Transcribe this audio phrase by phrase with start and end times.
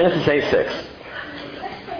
[0.00, 0.72] Genesis 8 6.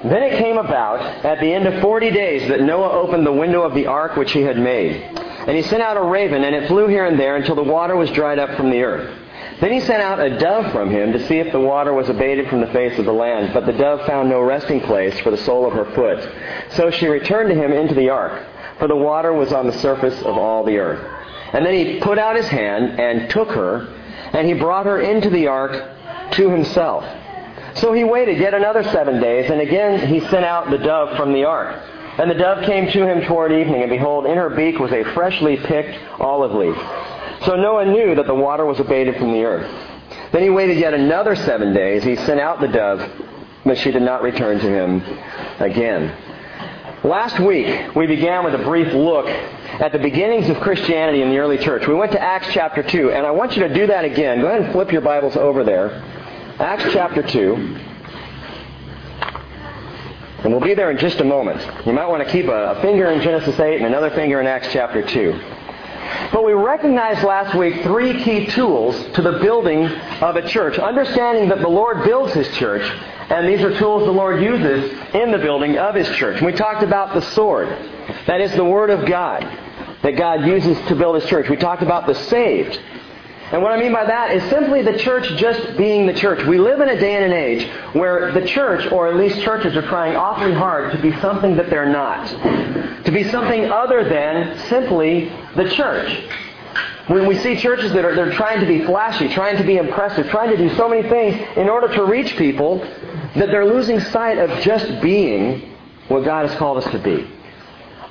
[0.04, 3.60] Then it came about at the end of forty days that Noah opened the window
[3.60, 5.02] of the ark which he had made.
[5.02, 7.96] And he sent out a raven, and it flew here and there until the water
[7.96, 9.14] was dried up from the earth.
[9.60, 12.48] Then he sent out a dove from him to see if the water was abated
[12.48, 13.52] from the face of the land.
[13.52, 16.26] But the dove found no resting place for the sole of her foot.
[16.70, 18.46] So she returned to him into the ark,
[18.78, 21.04] for the water was on the surface of all the earth.
[21.52, 23.86] And then he put out his hand and took her,
[24.32, 25.72] and he brought her into the ark
[26.32, 27.04] to himself.
[27.74, 31.32] So he waited yet another seven days, and again he sent out the dove from
[31.32, 31.82] the ark.
[32.18, 35.04] And the dove came to him toward evening, and behold, in her beak was a
[35.14, 36.76] freshly picked olive leaf.
[37.46, 39.70] So Noah knew that the water was abated from the earth.
[40.32, 42.04] Then he waited yet another seven days.
[42.04, 43.10] He sent out the dove,
[43.64, 45.00] but she did not return to him
[45.58, 46.14] again.
[47.02, 51.38] Last week, we began with a brief look at the beginnings of Christianity in the
[51.38, 51.86] early church.
[51.86, 54.42] We went to Acts chapter 2, and I want you to do that again.
[54.42, 56.02] Go ahead and flip your Bibles over there.
[56.60, 57.54] Acts chapter 2.
[60.44, 61.58] And we'll be there in just a moment.
[61.86, 64.46] You might want to keep a, a finger in Genesis 8 and another finger in
[64.46, 65.40] Acts chapter 2.
[66.34, 70.78] But we recognized last week three key tools to the building of a church.
[70.78, 72.82] Understanding that the Lord builds His church,
[73.30, 76.42] and these are tools the Lord uses in the building of His church.
[76.42, 77.68] We talked about the sword.
[78.26, 79.44] That is the Word of God
[80.02, 81.48] that God uses to build His church.
[81.48, 82.78] We talked about the saved.
[83.52, 86.46] And what I mean by that is simply the church just being the church.
[86.46, 89.76] We live in a day and an age where the church, or at least churches,
[89.76, 92.28] are trying awfully hard to be something that they're not.
[93.04, 96.16] To be something other than simply the church.
[97.08, 100.28] When we see churches that are they're trying to be flashy, trying to be impressive,
[100.28, 102.78] trying to do so many things in order to reach people
[103.34, 105.74] that they're losing sight of just being
[106.06, 107.28] what God has called us to be.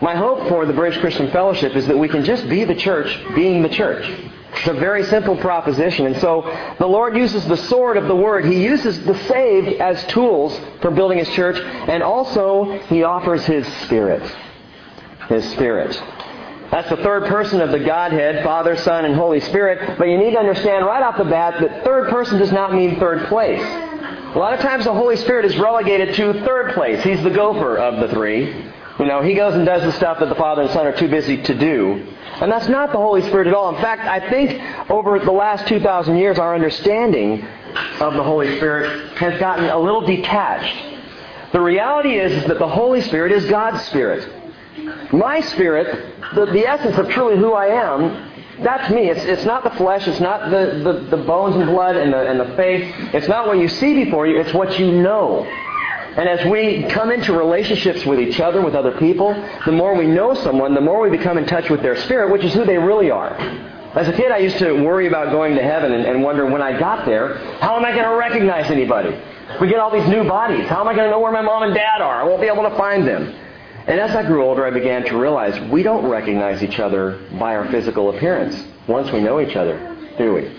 [0.02, 3.18] My hope for the Bridge Christian Fellowship is that we can just be the church
[3.36, 4.06] being the church.
[4.54, 6.06] It's a very simple proposition.
[6.06, 6.42] And so
[6.80, 8.46] the Lord uses the sword of the Word.
[8.46, 11.58] He uses the saved as tools for building His church.
[11.60, 14.24] And also, He offers His Spirit.
[15.30, 16.02] His Spirit.
[16.72, 19.98] That's the third person of the Godhead, Father, Son, and Holy Spirit.
[19.98, 23.00] But you need to understand right off the bat that third person does not mean
[23.00, 23.62] third place.
[23.62, 27.04] A lot of times the Holy Spirit is relegated to third place.
[27.04, 28.72] He's the gopher of the three.
[29.00, 31.08] You know, he goes and does the stuff that the Father and Son are too
[31.08, 32.06] busy to do.
[32.42, 33.74] And that's not the Holy Spirit at all.
[33.74, 34.62] In fact, I think
[34.92, 37.46] over the last 2,000 years, our understanding
[38.02, 40.76] of the Holy Spirit has gotten a little detached.
[41.54, 44.30] The reality is, is that the Holy Spirit is God's Spirit.
[45.14, 48.30] My spirit, the, the essence of truly who I am,
[48.64, 49.10] that's me.
[49.10, 50.08] It's, it's not the flesh.
[50.08, 52.94] It's not the, the, the bones and blood and the, and the face.
[53.14, 54.40] It's not what you see before you.
[54.40, 55.48] It's what you know.
[56.20, 59.34] And as we come into relationships with each other, with other people,
[59.66, 62.44] the more we know someone, the more we become in touch with their spirit, which
[62.44, 63.36] is who they really are.
[63.96, 66.62] As a kid, I used to worry about going to heaven and, and wonder when
[66.62, 69.18] I got there, how am I going to recognize anybody?
[69.62, 70.68] We get all these new bodies.
[70.68, 72.22] How am I going to know where my mom and dad are?
[72.22, 73.34] I won't be able to find them.
[73.88, 77.56] And as I grew older, I began to realize we don't recognize each other by
[77.56, 80.52] our physical appearance once we know each other, do we?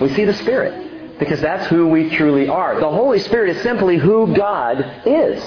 [0.00, 0.83] We see the Spirit
[1.18, 2.78] because that's who we truly are.
[2.80, 5.42] The Holy Spirit is simply who God is.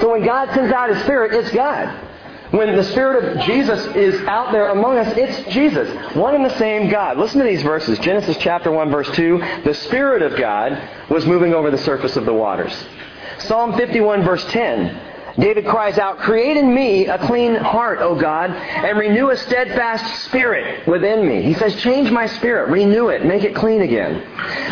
[0.00, 2.04] So when God sends out His Spirit, it's God.
[2.50, 5.88] When the Spirit of Jesus is out there among us, it's Jesus.
[6.14, 7.18] One and the same God.
[7.18, 7.98] Listen to these verses.
[7.98, 9.62] Genesis chapter 1 verse 2.
[9.64, 10.80] The Spirit of God
[11.10, 12.72] was moving over the surface of the waters.
[13.38, 15.15] Psalm 51 verse 10.
[15.38, 20.24] David cries out, Create in me a clean heart, O God, and renew a steadfast
[20.24, 21.42] spirit within me.
[21.42, 24.22] He says, Change my spirit, renew it, make it clean again.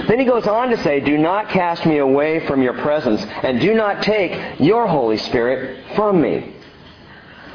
[0.08, 3.60] Then he goes on to say, Do not cast me away from your presence, and
[3.60, 6.54] do not take your Holy Spirit from me.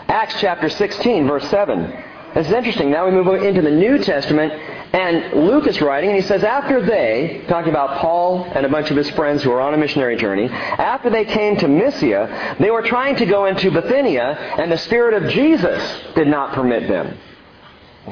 [0.08, 2.04] Acts chapter 16, verse 7.
[2.36, 2.92] This is interesting.
[2.92, 4.54] Now we move into the New Testament,
[4.92, 8.90] and Luke is writing, and he says, after they, talking about Paul and a bunch
[8.90, 12.72] of his friends who were on a missionary journey, after they came to Mysia, they
[12.72, 14.24] were trying to go into Bithynia,
[14.58, 15.82] and the Spirit of Jesus
[16.16, 17.18] did not permit them.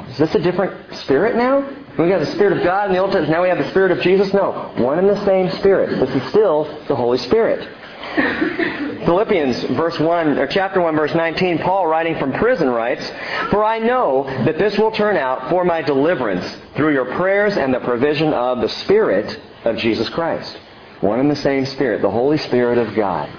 [0.10, 1.68] Is this a different Spirit now?
[1.98, 3.92] We got the Spirit of God in the Old Testament, now we have the Spirit
[3.92, 4.32] of Jesus?
[4.32, 4.72] No.
[4.78, 6.00] One and the same Spirit.
[6.00, 7.68] This is still the Holy Spirit.
[9.06, 13.08] Philippians verse 1 or chapter 1 verse 19 Paul writing from prison writes
[13.52, 17.74] for I know that this will turn out for my deliverance through your prayers and
[17.74, 20.58] the provision of the spirit of Jesus Christ.
[21.02, 23.30] One and the same spirit the holy spirit of God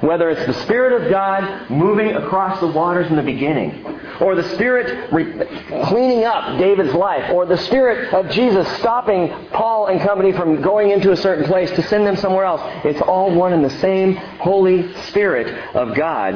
[0.00, 3.84] whether it's the Spirit of God moving across the waters in the beginning,
[4.20, 5.46] or the Spirit re-
[5.84, 10.90] cleaning up David's life, or the Spirit of Jesus stopping Paul and company from going
[10.90, 14.14] into a certain place to send them somewhere else, it's all one and the same
[14.14, 16.34] Holy Spirit of God.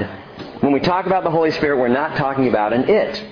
[0.60, 3.22] When we talk about the Holy Spirit, we're not talking about an it.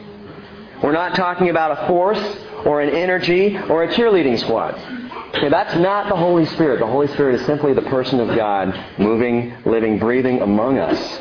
[0.83, 5.00] We're not talking about a force or an energy or a cheerleading squad.
[5.35, 6.81] Okay, that's not the Holy Spirit.
[6.81, 11.21] The Holy Spirit is simply the person of God moving, living, breathing among us.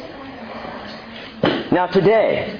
[1.71, 2.59] Now, today,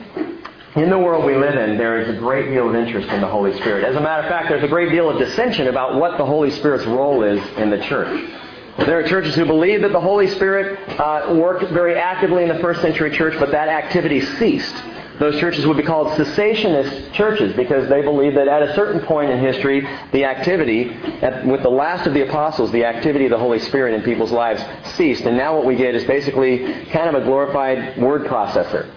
[0.76, 3.28] in the world we live in, there is a great deal of interest in the
[3.28, 3.84] Holy Spirit.
[3.84, 6.52] As a matter of fact, there's a great deal of dissension about what the Holy
[6.52, 8.32] Spirit's role is in the church.
[8.78, 12.60] There are churches who believe that the Holy Spirit uh, worked very actively in the
[12.60, 14.76] first century church, but that activity ceased.
[15.20, 19.30] Those churches would be called cessationist churches because they believe that at a certain point
[19.30, 23.38] in history, the activity, at, with the last of the apostles, the activity of the
[23.38, 24.64] Holy Spirit in people's lives
[24.96, 25.26] ceased.
[25.26, 28.90] And now what we get is basically kind of a glorified word processor.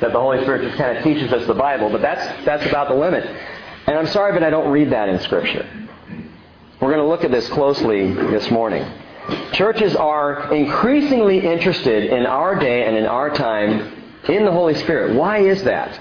[0.00, 2.88] That the Holy Spirit just kind of teaches us the Bible, but that's, that's about
[2.88, 3.26] the limit.
[3.86, 5.68] And I'm sorry, but I don't read that in Scripture.
[6.80, 8.90] We're going to look at this closely this morning.
[9.52, 13.97] Churches are increasingly interested in our day and in our time
[14.28, 15.14] in the Holy Spirit.
[15.14, 15.98] Why is that?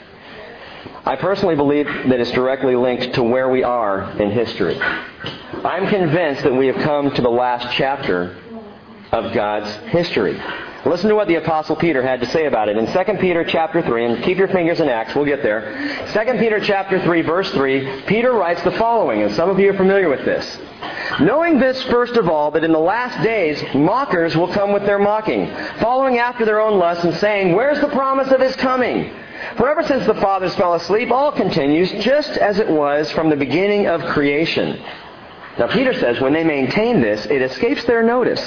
[1.06, 4.80] I personally believe that it's directly linked to where we are in history.
[4.80, 8.38] I'm convinced that we have come to the last chapter
[9.12, 10.38] of God's history.
[10.86, 13.82] Listen to what the apostle Peter had to say about it in 2 Peter chapter
[13.82, 15.74] 3 and keep your fingers in Acts, we'll get there.
[16.14, 19.78] 2 Peter chapter 3 verse 3, Peter writes the following and some of you are
[19.78, 20.60] familiar with this.
[21.20, 25.00] Knowing this first of all that in the last days mockers will come with their
[25.00, 29.10] mocking, following after their own lusts and saying, "Where's the promise of his coming?"
[29.56, 33.36] For ever since the fathers fell asleep, all continues just as it was from the
[33.36, 34.80] beginning of creation.
[35.60, 38.40] Now, Peter says when they maintain this, it escapes their notice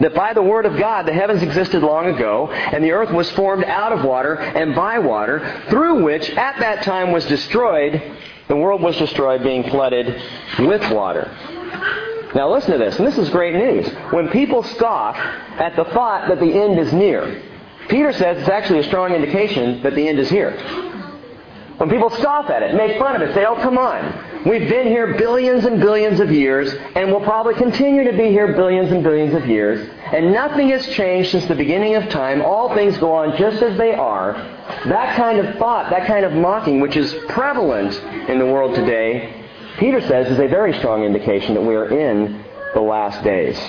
[0.00, 3.30] that by the word of God the heavens existed long ago, and the earth was
[3.30, 8.02] formed out of water and by water, through which at that time was destroyed,
[8.48, 10.22] the world was destroyed, being flooded
[10.58, 11.30] with water.
[12.34, 13.88] Now, listen to this, and this is great news.
[14.12, 17.42] When people scoff at the thought that the end is near,
[17.88, 20.52] Peter says it's actually a strong indication that the end is here.
[21.78, 24.37] When people scoff at it, make fun of it, say, oh, come on.
[24.48, 28.54] We've been here billions and billions of years, and we'll probably continue to be here
[28.54, 32.40] billions and billions of years, and nothing has changed since the beginning of time.
[32.40, 34.32] All things go on just as they are.
[34.86, 37.94] That kind of thought, that kind of mocking, which is prevalent
[38.30, 39.34] in the world today,
[39.78, 42.42] Peter says is a very strong indication that we are in
[42.72, 43.60] the last days.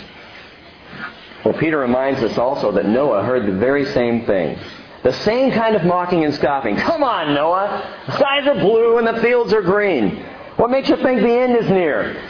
[1.43, 4.57] Well, Peter reminds us also that Noah heard the very same thing.
[5.03, 6.77] The same kind of mocking and scoffing.
[6.77, 8.03] Come on, Noah.
[8.05, 10.25] The skies are blue and the fields are green.
[10.59, 12.21] What makes you think the end is near?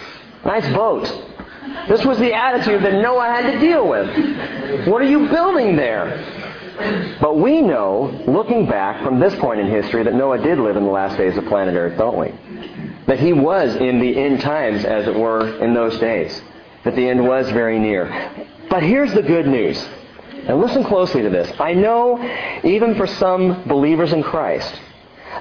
[0.46, 1.06] Nice boat.
[1.88, 4.88] This was the attitude that Noah had to deal with.
[4.88, 7.18] What are you building there?
[7.20, 10.84] But we know, looking back from this point in history, that Noah did live in
[10.84, 12.32] the last days of planet Earth, don't we?
[13.08, 16.40] That he was in the end times, as it were, in those days.
[16.84, 18.48] That the end was very near.
[18.70, 19.84] But here's the good news.
[20.48, 21.52] And listen closely to this.
[21.60, 22.22] I know,
[22.64, 24.80] even for some believers in Christ,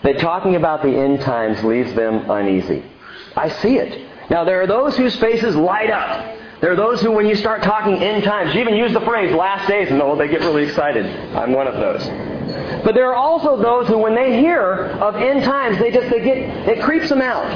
[0.03, 2.85] that talking about the end times leaves them uneasy.
[3.37, 4.31] I see it.
[4.31, 6.37] Now, there are those whose faces light up.
[6.61, 9.33] There are those who, when you start talking end times, you even use the phrase
[9.35, 11.07] last days, and oh, they get really excited.
[11.35, 12.05] I'm one of those.
[12.85, 14.63] But there are also those who, when they hear
[15.01, 17.47] of end times, they just they get it creeps them out.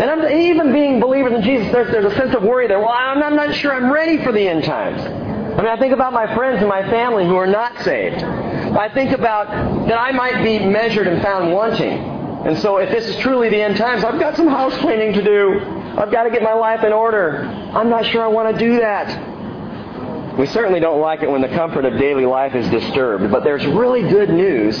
[0.00, 2.78] And I'm, even being believers in Jesus, there's, there's a sense of worry there.
[2.78, 5.27] Well, I'm, I'm not sure I'm ready for the end times.
[5.58, 8.22] I mean, I think about my friends and my family who are not saved.
[8.22, 9.48] I think about
[9.88, 11.98] that I might be measured and found wanting.
[12.46, 15.24] And so if this is truly the end times, I've got some house cleaning to
[15.24, 15.58] do.
[15.98, 17.38] I've got to get my life in order.
[17.74, 20.38] I'm not sure I want to do that.
[20.38, 23.66] We certainly don't like it when the comfort of daily life is disturbed, but there's
[23.66, 24.78] really good news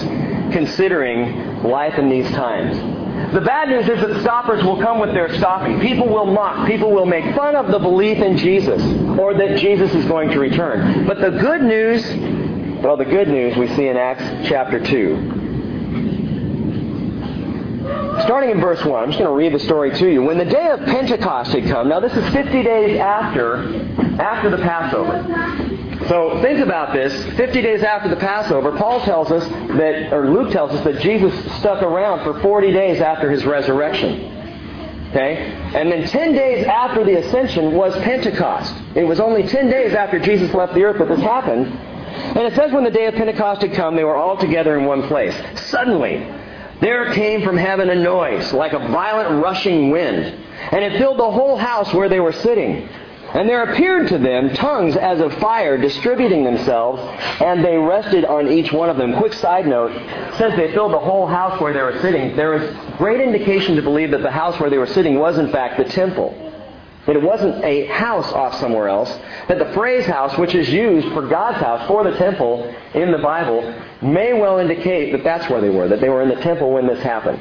[0.52, 2.97] considering life in these times.
[3.32, 5.80] The bad news is that stoppers will come with their stopping.
[5.80, 6.66] People will mock.
[6.66, 8.82] People will make fun of the belief in Jesus
[9.18, 11.06] or that Jesus is going to return.
[11.06, 12.04] But the good news,
[12.82, 15.37] well, the good news we see in Acts chapter 2.
[18.22, 20.22] Starting in verse 1, I'm just going to read the story to you.
[20.22, 24.58] When the day of Pentecost had come, now this is 50 days after, after the
[24.58, 26.06] Passover.
[26.08, 27.12] So think about this.
[27.36, 31.34] 50 days after the Passover, Paul tells us that, or Luke tells us that Jesus
[31.56, 34.38] stuck around for 40 days after his resurrection.
[35.10, 35.36] Okay?
[35.74, 38.74] And then 10 days after the ascension was Pentecost.
[38.94, 41.66] It was only 10 days after Jesus left the earth that this happened.
[41.66, 44.84] And it says when the day of Pentecost had come, they were all together in
[44.84, 45.34] one place.
[45.68, 46.26] Suddenly,
[46.80, 50.24] there came from heaven a noise like a violent rushing wind,
[50.72, 52.88] and it filled the whole house where they were sitting.
[53.34, 57.02] And there appeared to them tongues as of fire distributing themselves,
[57.42, 59.16] and they rested on each one of them.
[59.18, 59.92] Quick side note,
[60.38, 63.82] since they filled the whole house where they were sitting, there is great indication to
[63.82, 66.47] believe that the house where they were sitting was in fact the temple.
[67.08, 69.08] That it wasn't a house off somewhere else.
[69.48, 73.18] That the phrase house, which is used for God's house, for the temple in the
[73.18, 73.62] Bible,
[74.02, 76.86] may well indicate that that's where they were, that they were in the temple when
[76.86, 77.40] this happened.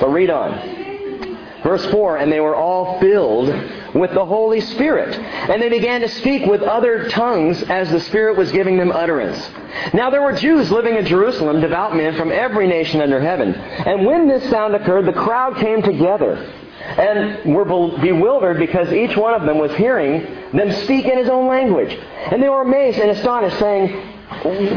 [0.00, 1.62] But read on.
[1.62, 3.48] Verse 4, and they were all filled
[3.94, 5.14] with the Holy Spirit.
[5.18, 9.50] And they began to speak with other tongues as the Spirit was giving them utterance.
[9.92, 13.54] Now there were Jews living in Jerusalem, devout men from every nation under heaven.
[13.54, 16.50] And when this sound occurred, the crowd came together
[16.98, 20.22] and were bewildered because each one of them was hearing
[20.52, 21.98] them speak in his own language.
[22.30, 23.88] And they were amazed and astonished, saying,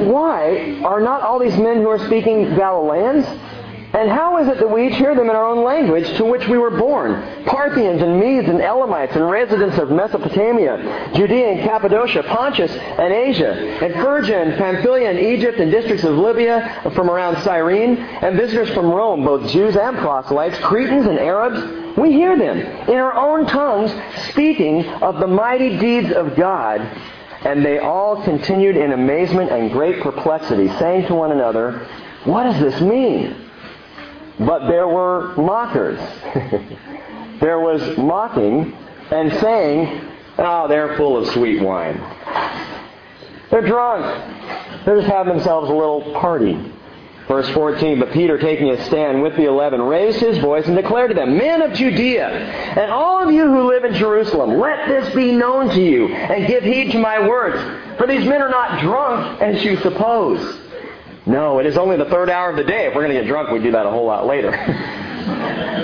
[0.10, 3.26] Why are not all these men who are speaking Galileans?
[3.94, 6.46] And how is it that we each hear them in our own language to which
[6.48, 7.46] we were born?
[7.46, 13.54] Parthians and Medes and Elamites and residents of Mesopotamia, Judea and Cappadocia, Pontus and Asia,
[13.54, 18.70] and Phrygia and Pamphylia and Egypt and districts of Libya from around Cyrene, and visitors
[18.72, 21.87] from Rome, both Jews and proselytes, Cretans and Arabs.
[21.98, 23.92] We hear them in our own tongues
[24.30, 26.82] speaking of the mighty deeds of God.
[27.44, 31.88] And they all continued in amazement and great perplexity, saying to one another,
[32.26, 33.50] What does this mean?
[34.40, 36.00] But there were mockers.
[37.40, 38.74] there was mocking
[39.12, 40.02] and saying,
[40.38, 41.98] oh, they're full of sweet wine.
[43.50, 44.86] They're drunk.
[44.86, 46.74] They're just having themselves a little party.
[47.28, 51.10] Verse 14, but Peter, taking a stand with the eleven, raised his voice and declared
[51.10, 55.14] to them, Men of Judea, and all of you who live in Jerusalem, let this
[55.14, 57.98] be known to you, and give heed to my words.
[57.98, 60.68] For these men are not drunk, as you suppose
[61.28, 62.88] no, it is only the third hour of the day.
[62.88, 64.54] If we're going to get drunk, we do that a whole lot later.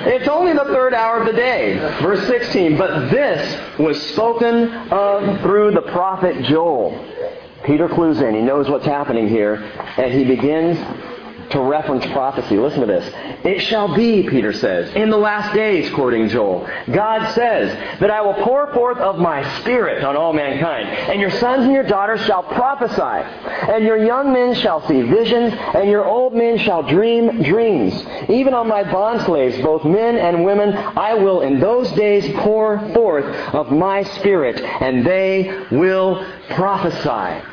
[0.07, 1.73] it's only the third hour of the day.
[2.01, 6.91] Verse 16, but this was spoken of through the prophet Joel.
[7.65, 8.33] Peter clues in.
[8.33, 9.55] He knows what's happening here,
[9.97, 10.77] and he begins
[11.53, 12.57] to reference prophecy.
[12.57, 13.09] Listen to this.
[13.45, 18.21] It shall be, Peter says, in the last days, quoting Joel, God says, that I
[18.21, 22.21] will pour forth of my Spirit on all mankind, and your sons and your daughters
[22.25, 23.01] shall prophesy,
[23.71, 27.93] and your young men shall see visions, and your old men shall dream dreams.
[28.29, 33.25] Even on my bondslaves, both men and women, I will in those days pour forth
[33.53, 37.52] of my Spirit, and they will prophesy.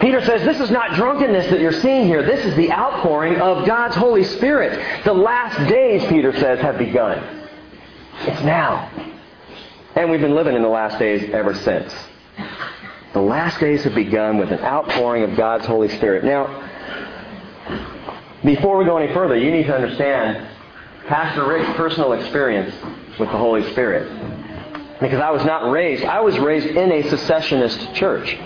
[0.00, 2.22] Peter says this is not drunkenness that you're seeing here.
[2.22, 5.04] This is the outpouring of God's Holy Spirit.
[5.04, 7.22] The last days, Peter says, have begun.
[8.22, 8.90] It's now.
[9.94, 11.94] And we've been living in the last days ever since.
[13.12, 16.24] The last days have begun with an outpouring of God's Holy Spirit.
[16.24, 16.68] Now,
[18.42, 20.48] before we go any further, you need to understand
[21.08, 22.74] Pastor Rick's personal experience
[23.18, 24.08] with the Holy Spirit.
[24.98, 28.38] Because I was not raised, I was raised in a cessationist church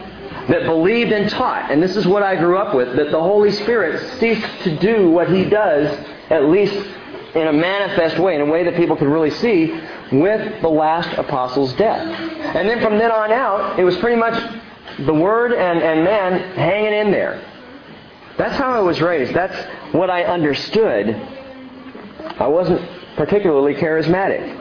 [0.48, 3.50] that believed and taught, and this is what I grew up with, that the Holy
[3.50, 5.98] Spirit ceased to do what He does,
[6.30, 6.74] at least
[7.34, 9.80] in a manifest way, in a way that people could really see,
[10.12, 12.06] with the last apostle's death.
[12.54, 14.34] And then from then on out, it was pretty much
[14.98, 17.42] the Word and, and man hanging in there.
[18.36, 19.32] That's how I was raised.
[19.32, 19.56] That's
[19.94, 21.14] what I understood.
[22.38, 22.82] I wasn't
[23.16, 24.60] particularly charismatic.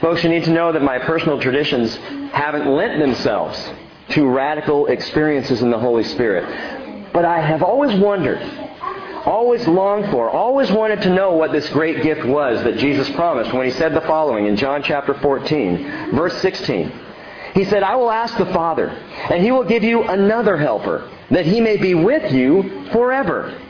[0.00, 1.96] Folks, you need to know that my personal traditions
[2.32, 3.70] haven't lent themselves
[4.10, 7.12] to radical experiences in the Holy Spirit.
[7.12, 8.40] But I have always wondered,
[9.24, 13.52] always longed for, always wanted to know what this great gift was that Jesus promised
[13.52, 16.92] when he said the following in John chapter 14, verse 16.
[17.54, 21.46] He said, I will ask the Father, and he will give you another helper, that
[21.46, 23.60] he may be with you forever.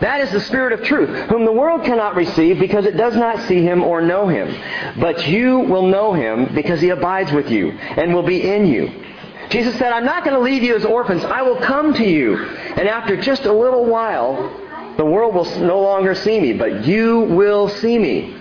[0.00, 3.46] That is the Spirit of truth, whom the world cannot receive because it does not
[3.48, 4.54] see him or know him.
[5.00, 9.03] But you will know him because he abides with you and will be in you.
[9.50, 11.24] Jesus said, I'm not going to leave you as orphans.
[11.24, 12.36] I will come to you.
[12.44, 17.20] And after just a little while, the world will no longer see me, but you
[17.20, 18.36] will see me.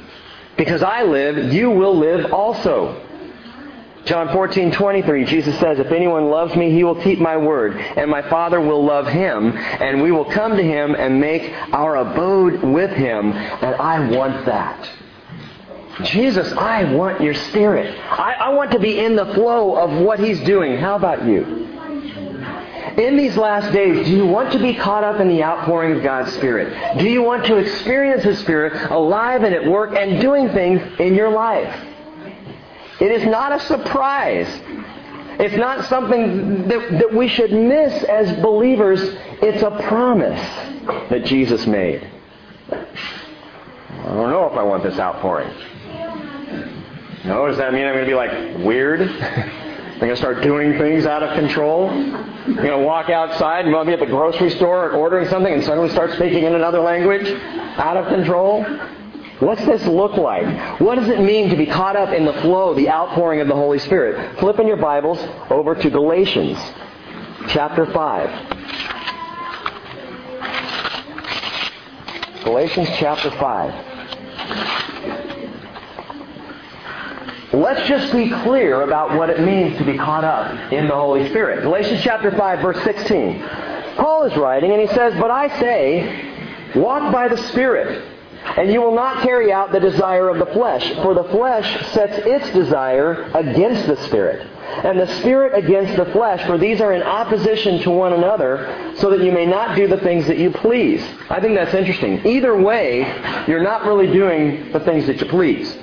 [0.58, 3.02] Because I live, you will live also.
[4.06, 8.12] John 14, 23, Jesus says, If anyone loves me, he will keep my word, and
[8.12, 12.62] my Father will love him, and we will come to him and make our abode
[12.62, 13.32] with him.
[13.32, 14.90] And I want that.
[16.02, 17.96] Jesus, I want your spirit.
[18.00, 20.78] I, I, want to be in the flow of what he's doing.
[20.78, 21.64] How about you?
[22.98, 26.04] In these last days, do you want to be caught up in the outpouring of
[26.04, 27.00] God's Spirit?
[27.00, 31.16] Do you want to experience His Spirit alive and at work and doing things in
[31.16, 31.88] your life?
[33.00, 34.48] It is not a surprise.
[35.40, 39.02] It's not something that, that we should miss as believers.
[39.42, 40.42] It's a promise
[41.10, 42.08] that Jesus made.
[42.72, 45.52] I don't know if I want this outpouring.
[47.26, 49.02] No, does that mean I'm going to be like weird?
[49.94, 51.90] I'm going to start doing things out of control?
[51.90, 55.64] I'm going to walk outside and wanna be at the grocery store ordering something and
[55.64, 57.26] suddenly start speaking in another language?
[57.78, 58.66] Out of control?
[59.40, 60.82] What's this look like?
[60.82, 63.56] What does it mean to be caught up in the flow, the outpouring of the
[63.56, 64.40] Holy Spirit?
[64.40, 66.58] Flip in your Bibles over to Galatians
[67.48, 68.54] chapter 5.
[72.44, 73.93] Galatians chapter 5.
[77.54, 81.30] Let's just be clear about what it means to be caught up in the Holy
[81.30, 81.62] Spirit.
[81.62, 83.42] Galatians chapter 5 verse 16.
[83.96, 86.34] Paul is writing and he says, "But I say,
[86.76, 88.02] walk by the Spirit,
[88.58, 92.18] and you will not carry out the desire of the flesh, for the flesh sets
[92.26, 94.48] its desire against the Spirit,
[94.84, 99.12] and the Spirit against the flesh, for these are in opposition to one another, so
[99.12, 102.26] that you may not do the things that you please." I think that's interesting.
[102.26, 103.06] Either way,
[103.48, 105.78] you're not really doing the things that you please.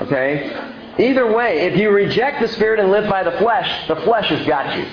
[0.00, 0.50] Okay?
[0.98, 4.46] Either way, if you reject the Spirit and live by the flesh, the flesh has
[4.46, 4.86] got you.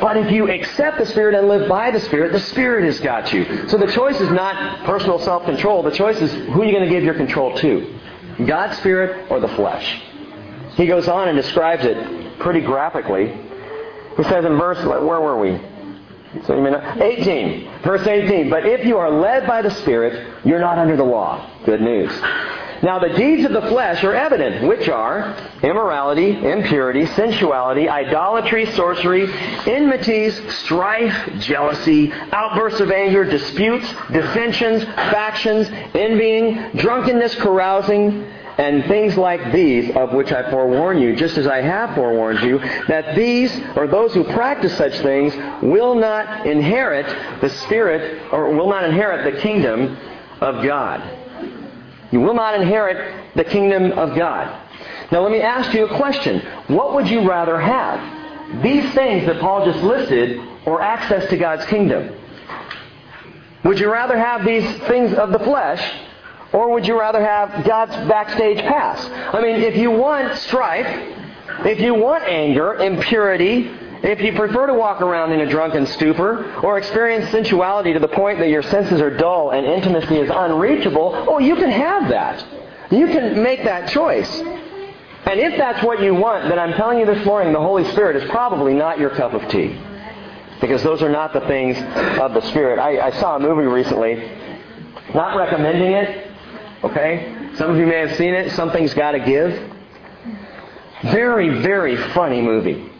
[0.00, 3.32] But if you accept the Spirit and live by the Spirit, the Spirit has got
[3.32, 3.68] you.
[3.68, 5.82] So the choice is not personal self-control.
[5.82, 7.98] The choice is who you're you going to give your control to?
[8.46, 10.02] God's Spirit or the flesh?
[10.74, 13.36] He goes on and describes it pretty graphically.
[14.16, 15.60] He says in verse, where were we?
[16.46, 18.50] So you may not, 18, verse 18.
[18.50, 21.50] But if you are led by the Spirit, you're not under the law.
[21.64, 22.10] Good news.
[22.82, 29.32] Now the deeds of the flesh are evident, which are immorality, impurity, sensuality, idolatry, sorcery,
[29.66, 38.24] enmities, strife, jealousy, outbursts of anger, disputes, dissensions, factions, envying, drunkenness, carousing,
[38.58, 42.58] and things like these, of which I forewarn you, just as I have forewarned you,
[42.88, 48.68] that these, or those who practice such things, will not inherit the Spirit, or will
[48.68, 49.96] not inherit the kingdom
[50.40, 51.17] of God.
[52.10, 54.66] You will not inherit the kingdom of God.
[55.10, 56.40] Now let me ask you a question.
[56.68, 58.62] What would you rather have?
[58.62, 62.14] These things that Paul just listed or access to God's kingdom?
[63.64, 65.82] Would you rather have these things of the flesh
[66.52, 69.04] or would you rather have God's backstage pass?
[69.34, 70.86] I mean, if you want strife,
[71.66, 73.70] if you want anger, impurity,
[74.02, 78.08] if you prefer to walk around in a drunken stupor or experience sensuality to the
[78.08, 82.44] point that your senses are dull and intimacy is unreachable, oh, you can have that.
[82.90, 84.40] You can make that choice.
[84.40, 88.16] And if that's what you want, then I'm telling you this morning, the Holy Spirit
[88.16, 89.78] is probably not your cup of tea.
[90.60, 91.76] Because those are not the things
[92.18, 92.78] of the Spirit.
[92.78, 94.14] I, I saw a movie recently,
[95.14, 96.30] not recommending it,
[96.84, 97.50] okay?
[97.56, 99.72] Some of you may have seen it, Something's Gotta Give.
[101.02, 102.90] Very, very funny movie.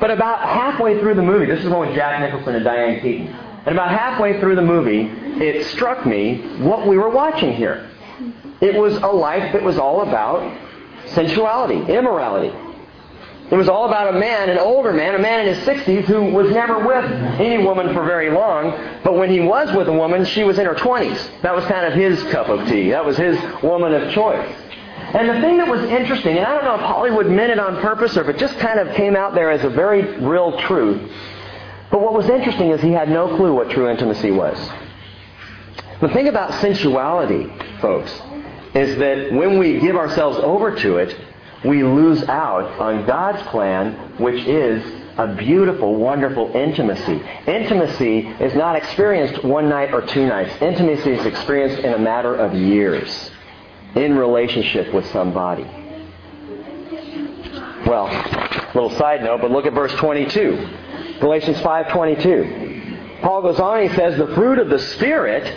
[0.00, 3.28] But about halfway through the movie, this is one with Jack Nicholson and Diane Keaton.
[3.28, 5.10] And about halfway through the movie,
[5.42, 7.88] it struck me what we were watching here.
[8.60, 10.58] It was a life that was all about
[11.06, 12.54] sensuality, immorality.
[13.50, 16.24] It was all about a man, an older man, a man in his 60s who
[16.32, 17.04] was never with
[17.38, 18.70] any woman for very long,
[19.04, 21.42] but when he was with a woman, she was in her 20s.
[21.42, 22.90] That was kind of his cup of tea.
[22.90, 24.50] That was his woman of choice.
[25.14, 27.80] And the thing that was interesting, and I don't know if Hollywood meant it on
[27.80, 31.08] purpose or if it just kind of came out there as a very real truth,
[31.92, 34.58] but what was interesting is he had no clue what true intimacy was.
[36.00, 37.48] The thing about sensuality,
[37.80, 38.10] folks,
[38.74, 41.16] is that when we give ourselves over to it,
[41.64, 44.84] we lose out on God's plan, which is
[45.16, 47.22] a beautiful, wonderful intimacy.
[47.46, 50.60] Intimacy is not experienced one night or two nights.
[50.60, 53.30] Intimacy is experienced in a matter of years
[53.94, 55.64] in relationship with somebody.
[57.86, 58.08] Well,
[58.74, 60.68] little side note, but look at verse 22.
[61.20, 63.20] Galatians 5:22.
[63.22, 65.50] Paul goes on, he says, "The fruit of the spirit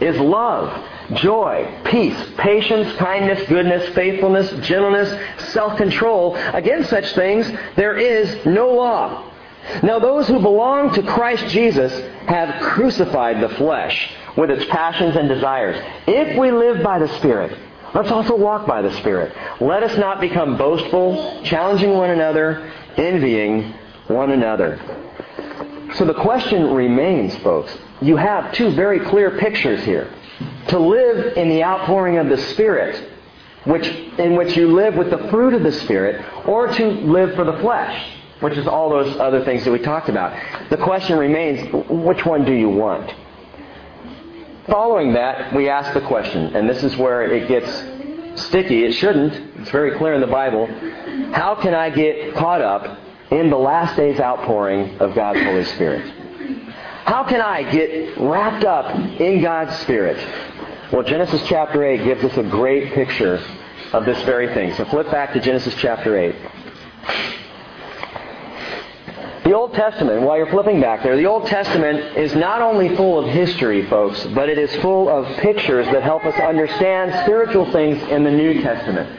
[0.00, 0.72] is love,
[1.14, 5.14] joy, peace, patience, kindness, goodness, faithfulness, gentleness,
[5.52, 6.36] self-control.
[6.52, 9.24] Against such things there is no law."
[9.82, 11.92] Now those who belong to Christ Jesus
[12.26, 15.76] have crucified the flesh with its passions and desires.
[16.06, 17.52] If we live by the Spirit,
[17.94, 19.34] Let's also walk by the Spirit.
[19.60, 23.74] Let us not become boastful, challenging one another, envying
[24.06, 24.80] one another.
[25.94, 27.76] So the question remains, folks.
[28.00, 30.12] You have two very clear pictures here.
[30.68, 33.10] To live in the outpouring of the Spirit,
[33.64, 37.44] which, in which you live with the fruit of the Spirit, or to live for
[37.44, 40.32] the flesh, which is all those other things that we talked about.
[40.70, 43.12] The question remains, which one do you want?
[44.70, 48.84] Following that, we ask the question, and this is where it gets sticky.
[48.84, 49.34] It shouldn't.
[49.60, 50.66] It's very clear in the Bible.
[51.32, 52.98] How can I get caught up
[53.32, 56.08] in the last days outpouring of God's Holy Spirit?
[57.04, 60.18] How can I get wrapped up in God's Spirit?
[60.92, 63.44] Well, Genesis chapter 8 gives us a great picture
[63.92, 64.72] of this very thing.
[64.74, 66.36] So flip back to Genesis chapter 8.
[69.50, 73.18] The Old Testament, while you're flipping back there, the Old Testament is not only full
[73.18, 78.00] of history, folks, but it is full of pictures that help us understand spiritual things
[78.12, 79.10] in the New Testament.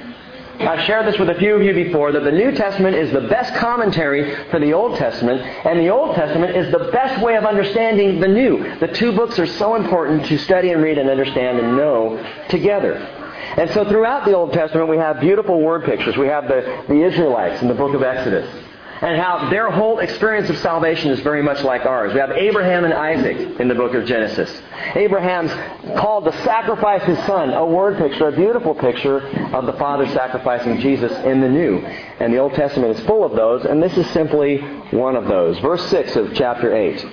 [0.62, 3.28] I've shared this with a few of you before that the New Testament is the
[3.28, 7.44] best commentary for the Old Testament, and the Old Testament is the best way of
[7.44, 8.80] understanding the New.
[8.80, 12.94] The two books are so important to study and read and understand and know together.
[12.96, 16.15] And so throughout the Old Testament, we have beautiful word pictures.
[16.15, 18.71] We have the, the Israelites in the book of Exodus
[19.02, 22.14] and how their whole experience of salvation is very much like ours.
[22.14, 24.62] We have Abraham and Isaac in the book of Genesis.
[24.96, 25.52] Abraham's
[26.00, 29.20] called to sacrifice his son, a word picture, a beautiful picture
[29.56, 31.80] of the Father sacrificing Jesus in the New.
[31.80, 34.60] And the Old Testament is full of those, and this is simply
[34.92, 35.58] one of those.
[35.60, 37.06] Verse 6 of chapter 8.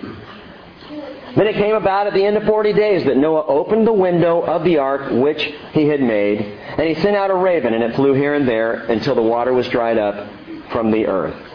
[1.37, 4.42] Then it came about at the end of forty days that Noah opened the window
[4.42, 7.94] of the ark which he had made, and he sent out a raven, and it
[7.94, 10.29] flew here and there until the water was dried up
[10.72, 11.47] from the earth.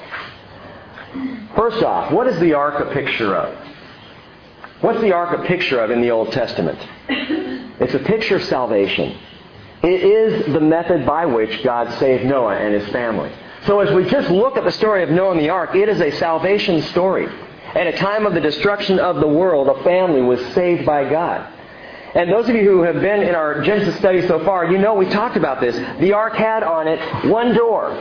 [1.56, 3.58] First off, what is the ark a picture of?
[4.82, 6.80] What's the ark a picture of in the Old Testament?
[7.80, 9.18] It's a picture of salvation.
[9.84, 13.32] It is the method by which God saved Noah and his family.
[13.66, 16.02] So as we just look at the story of Noah and the ark, it is
[16.02, 17.28] a salvation story.
[17.76, 21.50] At a time of the destruction of the world, a family was saved by God.
[22.14, 24.94] And those of you who have been in our Genesis study so far, you know
[24.94, 25.76] we talked about this.
[26.00, 27.92] The ark had on it one door.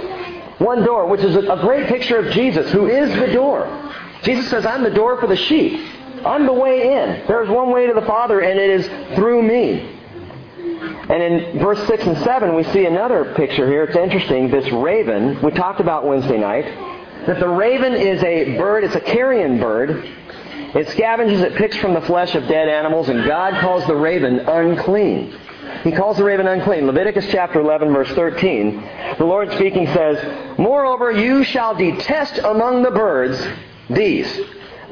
[0.63, 3.67] One door, which is a great picture of Jesus, who is the door.
[4.23, 5.81] Jesus says, I'm the door for the sheep.
[6.25, 7.27] I'm the way in.
[7.27, 9.99] There's one way to the Father, and it is through me.
[11.09, 13.85] And in verse 6 and 7, we see another picture here.
[13.85, 14.51] It's interesting.
[14.51, 16.65] This raven, we talked about Wednesday night,
[17.27, 19.91] that the raven is a bird, it's a carrion bird.
[20.75, 24.41] It scavenges, it picks from the flesh of dead animals, and God calls the raven
[24.41, 25.39] unclean.
[25.85, 26.87] He calls the raven unclean.
[26.87, 29.17] Leviticus chapter 11, verse 13.
[29.19, 33.45] The Lord speaking says, Moreover, you shall detest among the birds
[33.91, 34.41] these.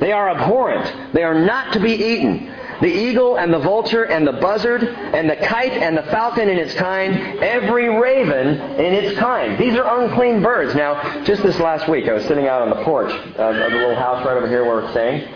[0.01, 1.13] They are abhorrent.
[1.13, 2.55] They are not to be eaten.
[2.81, 6.57] The eagle and the vulture and the buzzard and the kite and the falcon in
[6.57, 9.59] its kind, every raven in its kind.
[9.59, 10.75] These are unclean birds.
[10.75, 13.97] Now, just this last week, I was sitting out on the porch of the little
[13.97, 15.29] house right over here where we're staying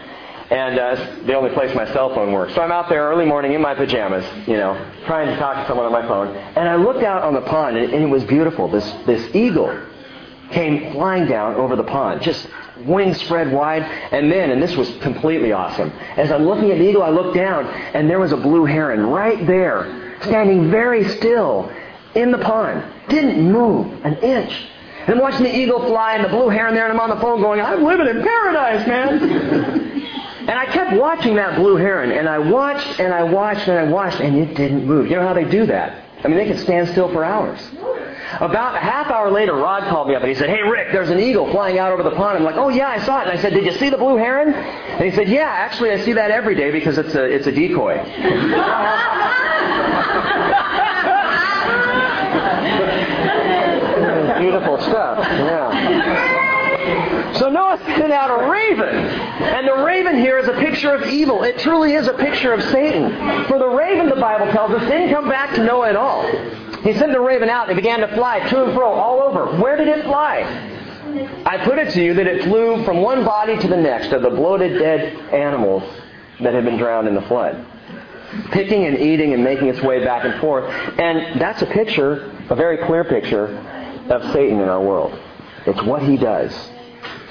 [0.50, 2.54] and uh, the only place my cell phone works.
[2.54, 4.74] So I'm out there early morning in my pajamas, you know,
[5.06, 7.76] trying to talk to someone on my phone, and I looked out on the pond,
[7.76, 8.68] and, and it was beautiful.
[8.68, 9.78] This this eagle
[10.50, 12.46] came flying down over the pond, just
[12.84, 15.90] wings spread wide, and then, and this was completely awesome.
[16.16, 19.06] As I'm looking at the eagle, I looked down, and there was a blue heron
[19.06, 21.72] right there, standing very still
[22.14, 24.52] in the pond, didn't move an inch.
[25.06, 27.20] And I'm watching the eagle fly and the blue heron there, and I'm on the
[27.20, 29.72] phone going, I'm living in paradise, man.
[30.46, 33.84] And I kept watching that blue heron, and I watched and I watched and I
[33.84, 35.08] watched, and it didn't move.
[35.08, 36.02] You know how they do that?
[36.22, 37.60] I mean, they can stand still for hours.
[38.40, 41.10] About a half hour later, Rod called me up and he said, Hey, Rick, there's
[41.10, 42.38] an eagle flying out over the pond.
[42.38, 43.28] I'm like, Oh, yeah, I saw it.
[43.28, 44.52] And I said, Did you see the blue heron?
[44.54, 47.52] And he said, Yeah, actually, I see that every day because it's a, it's a
[47.52, 47.96] decoy.
[54.40, 55.18] Beautiful stuff.
[55.18, 56.33] Yeah.
[57.38, 58.88] So Noah sent out a raven.
[58.88, 61.42] And the raven here is a picture of evil.
[61.42, 63.44] It truly is a picture of Satan.
[63.46, 66.26] For the raven, the Bible tells us, didn't come back to Noah at all.
[66.82, 69.60] He sent the raven out and it began to fly to and fro all over.
[69.60, 70.42] Where did it fly?
[71.46, 74.22] I put it to you that it flew from one body to the next of
[74.22, 75.82] the bloated dead animals
[76.40, 77.64] that had been drowned in the flood.
[78.50, 80.64] Picking and eating and making its way back and forth.
[80.98, 83.46] And that's a picture, a very clear picture,
[84.10, 85.18] of Satan in our world.
[85.66, 86.52] It's what he does.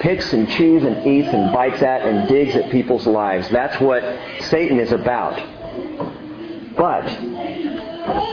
[0.00, 3.48] Picks and chews and eats and bites at and digs at people's lives.
[3.50, 4.02] That's what
[4.40, 5.34] Satan is about.
[6.76, 7.06] But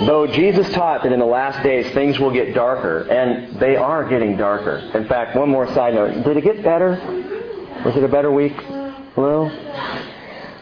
[0.02, 4.04] Though Jesus taught that in the last days things will get darker, and they are
[4.08, 4.78] getting darker.
[4.94, 6.26] In fact, one more side note.
[6.26, 7.00] Did it get better?
[7.86, 8.56] Was it a better week?
[9.16, 9.50] Well,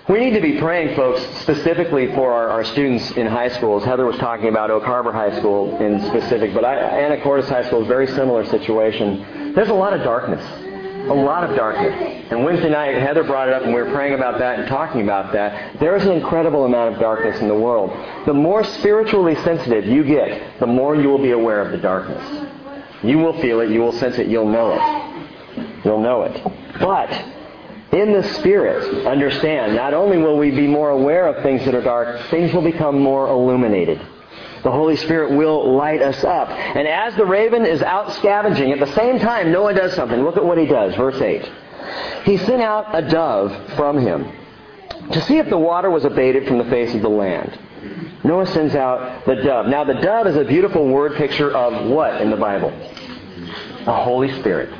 [0.08, 3.84] we need to be praying, folks, specifically for our, our students in high schools.
[3.84, 7.82] Heather was talking about Oak Harbor High School in specific, but I, Anacortes High School
[7.82, 9.54] is a very similar situation.
[9.56, 10.44] There's a lot of darkness
[11.08, 12.28] a lot of darkness.
[12.30, 15.02] And Wednesday night, Heather brought it up, and we were praying about that and talking
[15.02, 15.80] about that.
[15.80, 17.92] There is an incredible amount of darkness in the world.
[18.26, 22.48] The more spiritually sensitive you get, the more you will be aware of the darkness.
[23.04, 25.86] You will feel it, you will sense it, you'll know it.
[25.86, 26.44] You'll know it.
[26.80, 27.10] But
[27.94, 31.82] in the Spirit, understand, not only will we be more aware of things that are
[31.82, 34.00] dark, things will become more illuminated.
[34.63, 36.50] The Holy Spirit will light us up.
[36.50, 40.22] And as the raven is out scavenging, at the same time, Noah does something.
[40.22, 40.95] Look at what he does.
[40.95, 41.50] Verse 8.
[42.26, 44.32] He sent out a dove from him
[45.12, 47.58] to see if the water was abated from the face of the land.
[48.24, 49.67] Noah sends out the dove.
[49.67, 52.72] Now, the dove is a beautiful word picture of what in the Bible?
[53.86, 54.74] The Holy Spirit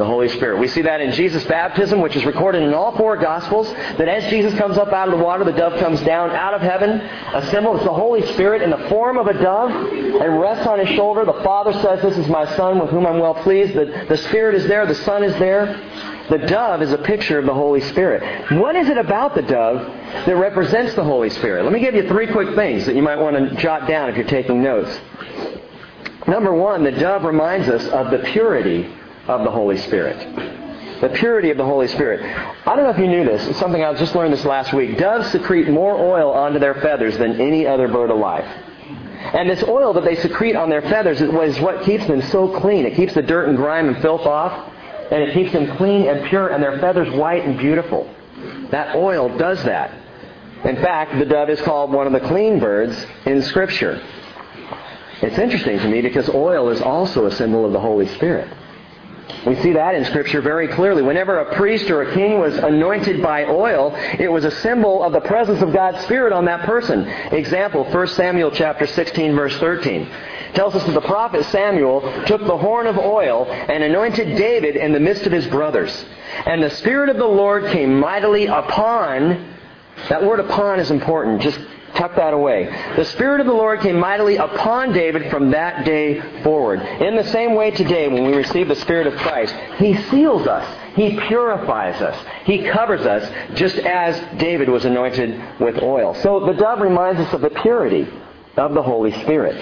[0.00, 0.58] the Holy Spirit.
[0.58, 4.28] We see that in Jesus' baptism, which is recorded in all four Gospels, that as
[4.30, 6.90] Jesus comes up out of the water, the dove comes down out of heaven.
[6.90, 10.78] A symbol of the Holy Spirit in the form of a dove and rests on
[10.78, 11.26] his shoulder.
[11.26, 13.74] The Father says, This is my Son with whom I'm well pleased.
[13.74, 15.66] The, the Spirit is there, the Son is there.
[16.30, 18.52] The dove is a picture of the Holy Spirit.
[18.52, 19.84] What is it about the dove
[20.24, 21.64] that represents the Holy Spirit?
[21.64, 24.16] Let me give you three quick things that you might want to jot down if
[24.16, 24.98] you're taking notes.
[26.26, 28.90] Number one, the dove reminds us of the purity
[29.30, 30.18] of the Holy Spirit.
[31.00, 32.20] The purity of the Holy Spirit.
[32.66, 33.46] I don't know if you knew this.
[33.46, 34.98] It's something I just learned this last week.
[34.98, 38.44] Doves secrete more oil onto their feathers than any other bird alive.
[38.44, 42.84] And this oil that they secrete on their feathers is what keeps them so clean.
[42.84, 44.72] It keeps the dirt and grime and filth off,
[45.10, 48.12] and it keeps them clean and pure, and their feathers white and beautiful.
[48.70, 49.92] That oil does that.
[50.64, 54.02] In fact, the dove is called one of the clean birds in Scripture.
[55.22, 58.48] It's interesting to me because oil is also a symbol of the Holy Spirit.
[59.46, 61.02] We see that in Scripture very clearly.
[61.02, 65.12] Whenever a priest or a king was anointed by oil, it was a symbol of
[65.12, 67.06] the presence of God's Spirit on that person.
[67.32, 70.08] Example, 1 Samuel chapter 16, verse 13
[70.54, 74.92] tells us that the prophet Samuel took the horn of oil and anointed David in
[74.92, 76.04] the midst of his brothers.
[76.46, 79.56] And the Spirit of the Lord came mightily upon,
[80.08, 81.42] that word upon is important.
[81.42, 81.60] Just
[81.94, 82.64] tuck that away.
[82.96, 86.80] The Spirit of the Lord came mightily upon David from that day forward.
[86.80, 90.94] In the same way today, when we receive the Spirit of Christ, He seals us.
[90.94, 92.26] He purifies us.
[92.44, 96.14] He covers us just as David was anointed with oil.
[96.16, 98.08] So the dove reminds us of the purity
[98.56, 99.56] of the Holy Spirit.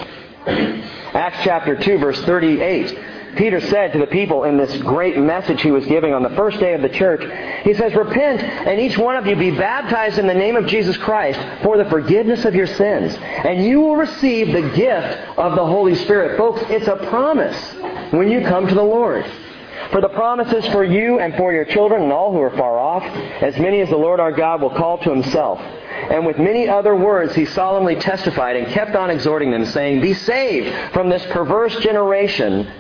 [0.47, 5.71] Acts chapter 2 verse 38 Peter said to the people in this great message he
[5.71, 7.23] was giving on the first day of the church,
[7.63, 10.97] he says, Repent and each one of you be baptized in the name of Jesus
[10.97, 15.65] Christ for the forgiveness of your sins, and you will receive the gift of the
[15.65, 16.37] Holy Spirit.
[16.37, 17.57] Folks, it's a promise
[18.11, 19.25] when you come to the Lord.
[19.93, 23.05] For the promises for you and for your children and all who are far off,
[23.41, 25.61] as many as the Lord our God will call to himself.
[25.61, 30.15] And with many other words he solemnly testified and kept on exhorting them, saying, Be
[30.15, 32.71] saved from this perverse generation.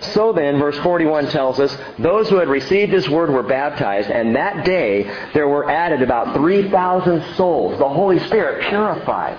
[0.00, 4.34] So then, verse 41 tells us, those who had received his word were baptized, and
[4.36, 7.78] that day there were added about 3,000 souls.
[7.78, 9.38] The Holy Spirit purifies,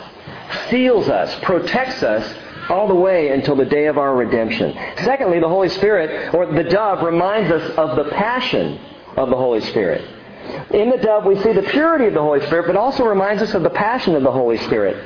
[0.70, 2.36] seals us, protects us
[2.70, 4.74] all the way until the day of our redemption.
[5.04, 8.80] Secondly, the Holy Spirit, or the dove, reminds us of the passion
[9.18, 10.08] of the Holy Spirit.
[10.72, 13.54] In the dove, we see the purity of the Holy Spirit, but also reminds us
[13.54, 15.04] of the passion of the Holy Spirit.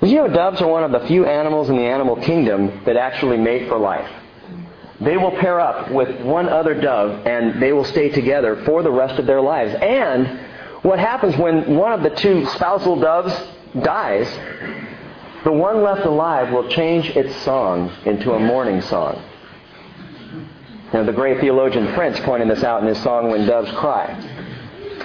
[0.00, 3.36] You know, doves are one of the few animals in the animal kingdom that actually
[3.36, 4.08] mate for life.
[5.00, 8.90] They will pair up with one other dove and they will stay together for the
[8.90, 9.74] rest of their lives.
[9.74, 10.40] And
[10.82, 13.32] what happens when one of the two spousal doves
[13.82, 14.28] dies,
[15.44, 19.22] the one left alive will change its song into a mourning song.
[20.92, 24.06] Now, the great theologian Prince pointed this out in his song When Doves Cry.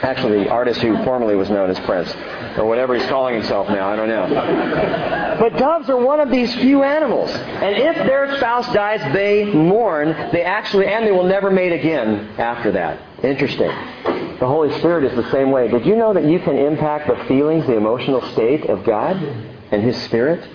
[0.02, 2.16] Actually, the artist who formerly was known as Prince,
[2.58, 5.38] or whatever he's calling himself now, I don't know.
[5.40, 7.30] But doves are one of these few animals.
[7.32, 10.10] And if their spouse dies, they mourn.
[10.32, 13.00] They actually, and they will never mate again after that.
[13.24, 13.72] Interesting.
[14.40, 15.68] The Holy Spirit is the same way.
[15.68, 19.16] Did you know that you can impact the feelings, the emotional state of God
[19.72, 20.48] and His Spirit?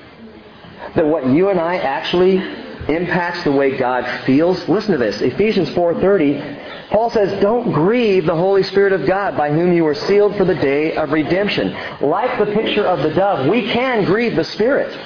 [0.95, 2.39] That what you and I actually
[2.89, 4.69] impacts the way God feels.
[4.69, 5.21] Listen to this.
[5.21, 9.95] Ephesians 4:30 Paul says, Don't grieve the Holy Spirit of God by whom you were
[9.95, 11.77] sealed for the day of redemption.
[12.01, 14.99] Like the picture of the dove, we can grieve the Spirit.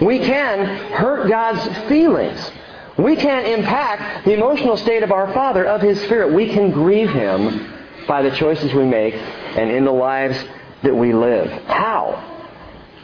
[0.00, 2.50] We can hurt God's feelings.
[2.96, 6.32] We can impact the emotional state of our Father, of His Spirit.
[6.32, 7.72] We can grieve Him
[8.06, 10.42] by the choices we make and in the lives
[10.82, 11.50] that we live.
[11.64, 12.26] How?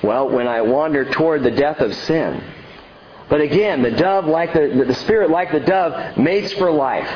[0.02, 2.42] Well, when I wander toward the death of sin.
[3.28, 7.08] But again, the dove, like the, the Spirit, like the dove, mates for life.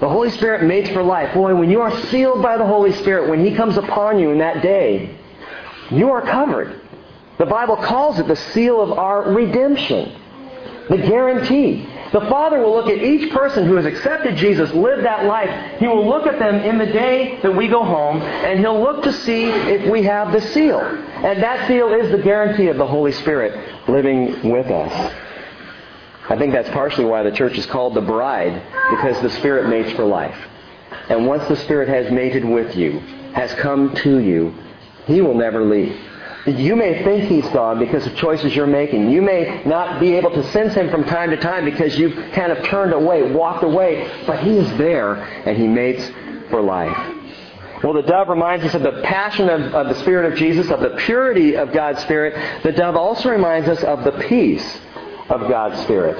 [0.00, 1.34] The Holy Spirit mates for life.
[1.34, 4.38] Boy, when you are sealed by the Holy Spirit, when He comes upon you in
[4.38, 5.16] that day,
[5.90, 6.80] you are covered.
[7.38, 10.12] The Bible calls it the seal of our redemption,
[10.88, 11.88] the guarantee.
[12.12, 15.78] The Father will look at each person who has accepted Jesus, lived that life.
[15.78, 19.04] He will look at them in the day that we go home, and He'll look
[19.04, 20.80] to see if we have the seal.
[20.80, 25.27] And that seal is the guarantee of the Holy Spirit living with us.
[26.28, 29.92] I think that's partially why the church is called the bride, because the Spirit mates
[29.96, 30.36] for life.
[31.08, 33.00] And once the Spirit has mated with you,
[33.34, 34.54] has come to you,
[35.06, 35.98] He will never leave.
[36.46, 39.10] You may think He's gone because of choices you're making.
[39.10, 42.52] You may not be able to sense Him from time to time because you've kind
[42.52, 46.10] of turned away, walked away, but He is there and He mates
[46.50, 47.14] for life.
[47.82, 50.80] Well, the dove reminds us of the passion of, of, the Spirit of Jesus, of
[50.80, 52.62] the purity of God's Spirit.
[52.64, 54.78] The dove also reminds us of the peace
[55.28, 56.16] of God's Spirit.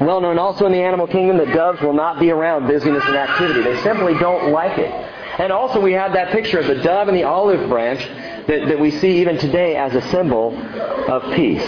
[0.00, 3.16] Well known also in the animal kingdom that doves will not be around busyness and
[3.16, 3.62] activity.
[3.62, 4.90] They simply don't like it.
[5.38, 8.00] And also we have that picture of the dove and the olive branch
[8.46, 11.64] that, that we see even today as a symbol of peace.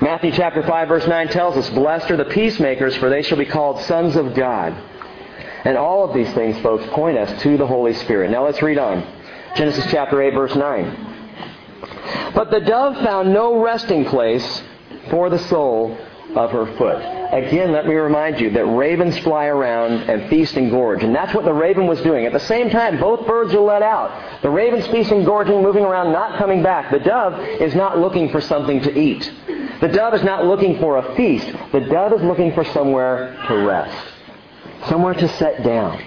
[0.00, 3.46] Matthew chapter 5 verse 9 tells us, Blessed are the peacemakers, for they shall be
[3.46, 4.72] called sons of God.
[5.64, 8.30] And all of these things, folks, point us to the Holy Spirit.
[8.30, 9.02] Now let's read on.
[9.56, 12.32] Genesis chapter 8, verse 9.
[12.34, 14.62] But the dove found no resting place
[15.10, 15.96] for the sole
[16.36, 16.96] of her foot.
[17.32, 21.02] Again, let me remind you that ravens fly around and feast and gorge.
[21.02, 22.26] And that's what the raven was doing.
[22.26, 24.42] At the same time, both birds are let out.
[24.42, 26.90] The raven's feasting, gorging, moving around, not coming back.
[26.90, 29.30] The dove is not looking for something to eat.
[29.80, 31.46] The dove is not looking for a feast.
[31.72, 34.12] The dove is looking for somewhere to rest.
[34.88, 36.02] Somewhere to set down.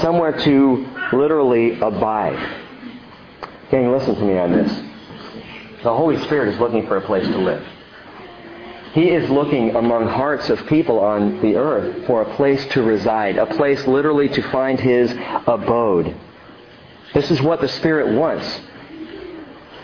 [0.00, 2.38] Somewhere to literally abide.
[3.70, 4.70] Gang, listen to me on this.
[5.82, 7.66] The Holy Spirit is looking for a place to live.
[8.92, 13.38] He is looking among hearts of people on the earth for a place to reside,
[13.38, 15.12] a place literally to find his
[15.46, 16.16] abode.
[17.14, 18.60] This is what the Spirit wants.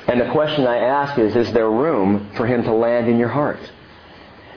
[0.09, 3.29] And the question I ask is, is there room for him to land in your
[3.29, 3.61] heart?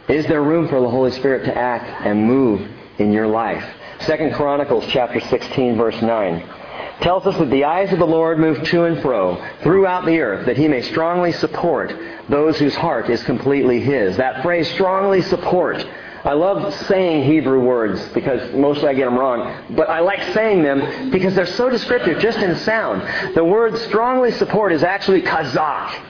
[0.08, 3.64] Is there room for the Holy Spirit to act and move in your life?
[4.02, 6.59] Second Chronicles chapter 16 verse 9
[7.02, 10.46] tells us that the eyes of the Lord move to and fro throughout the earth
[10.46, 11.94] that he may strongly support
[12.28, 14.18] those whose heart is completely his.
[14.18, 15.86] That phrase, strongly support.
[16.26, 20.64] I love saying Hebrew words because mostly I get them wrong, but I like saying
[20.64, 23.36] them because they're so descriptive just in sound.
[23.36, 26.06] The word strongly support is actually kazak.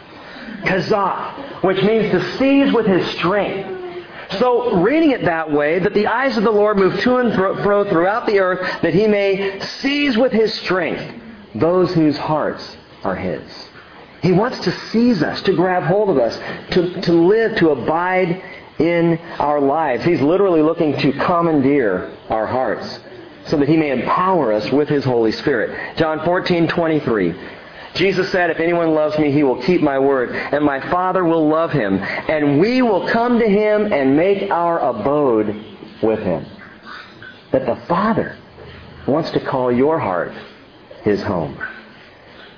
[0.63, 3.78] Kazak, which means to seize with his strength.
[4.37, 7.89] So, reading it that way, that the eyes of the Lord move to and fro
[7.89, 11.03] throughout the earth, that he may seize with his strength
[11.55, 13.41] those whose hearts are his.
[14.21, 16.37] He wants to seize us, to grab hold of us,
[16.71, 18.43] to, to live, to abide
[18.77, 20.03] in our lives.
[20.03, 22.99] He's literally looking to commandeer our hearts
[23.45, 25.97] so that he may empower us with his Holy Spirit.
[25.97, 27.35] John 14, 23.
[27.95, 31.47] Jesus said, If anyone loves me, he will keep my word, and my Father will
[31.47, 35.47] love him, and we will come to him and make our abode
[36.01, 36.45] with him.
[37.51, 38.37] That the Father
[39.07, 40.31] wants to call your heart
[41.03, 41.59] his home.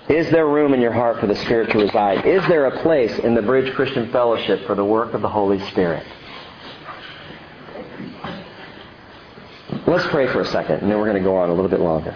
[0.10, 2.26] Is there room in your heart for the Spirit to reside?
[2.26, 5.60] Is there a place in the Bridge Christian Fellowship for the work of the Holy
[5.68, 6.06] Spirit?
[9.88, 11.80] Let's pray for a second, and then we're going to go on a little bit
[11.80, 12.16] longer.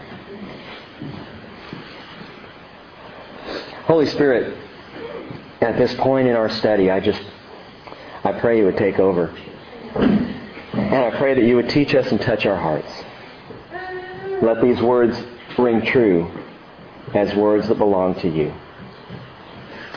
[3.86, 4.58] Holy Spirit,
[5.62, 7.22] at this point in our study, I just,
[8.24, 9.28] I pray you would take over.
[9.94, 12.92] And I pray that you would teach us and touch our hearts.
[14.42, 15.16] Let these words
[15.60, 16.32] ring true
[17.14, 18.52] as words that belong to you.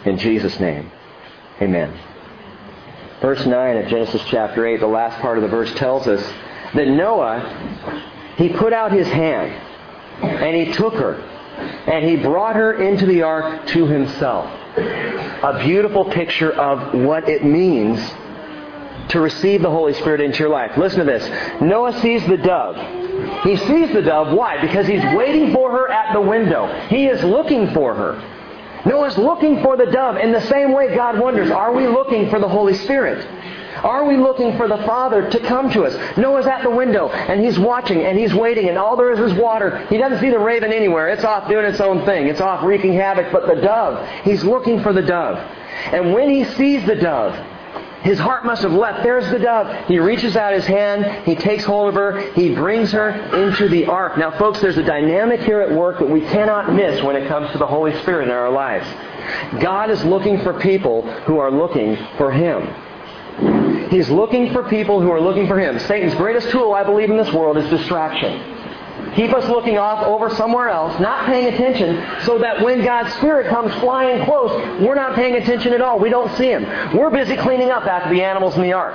[0.04, 0.92] In Jesus' name,
[1.62, 1.98] amen.
[3.22, 6.22] Verse 9 of Genesis chapter 8, the last part of the verse tells us
[6.74, 8.04] that Noah,
[8.36, 9.50] he put out his hand
[10.20, 14.46] and he took her and he brought her into the ark to himself.
[14.76, 18.00] A beautiful picture of what it means
[19.10, 20.76] to receive the Holy Spirit into your life.
[20.76, 21.60] Listen to this.
[21.60, 22.76] Noah sees the dove.
[23.42, 24.36] He sees the dove.
[24.36, 24.60] Why?
[24.60, 26.66] Because he's waiting for her at the window.
[26.88, 28.22] He is looking for her.
[28.86, 32.38] Noah's looking for the dove in the same way God wonders, are we looking for
[32.38, 33.26] the Holy Spirit?
[33.82, 36.16] Are we looking for the Father to come to us?
[36.16, 39.38] Noah's at the window and he's watching and he's waiting and all there is is
[39.38, 39.86] water.
[39.86, 41.08] He doesn't see the raven anywhere.
[41.08, 42.26] It's off doing its own thing.
[42.28, 43.32] It's off wreaking havoc.
[43.32, 45.38] But the dove, he's looking for the dove.
[45.92, 47.34] And when he sees the dove,
[48.02, 49.02] his heart must have leapt.
[49.02, 49.86] There's the dove.
[49.86, 51.26] He reaches out his hand.
[51.26, 52.32] He takes hold of her.
[52.32, 54.16] He brings her into the ark.
[54.16, 57.50] Now, folks, there's a dynamic here at work that we cannot miss when it comes
[57.52, 58.86] to the Holy Spirit in our lives.
[59.60, 63.67] God is looking for people who are looking for Him.
[63.90, 65.78] He's looking for people who are looking for Him.
[65.78, 68.56] Satan's greatest tool, I believe, in this world is distraction.
[69.14, 73.48] Keep us looking off over somewhere else, not paying attention, so that when God's Spirit
[73.48, 75.98] comes flying close, we're not paying attention at all.
[75.98, 76.64] We don't see Him.
[76.96, 78.94] We're busy cleaning up after the animals in the ark.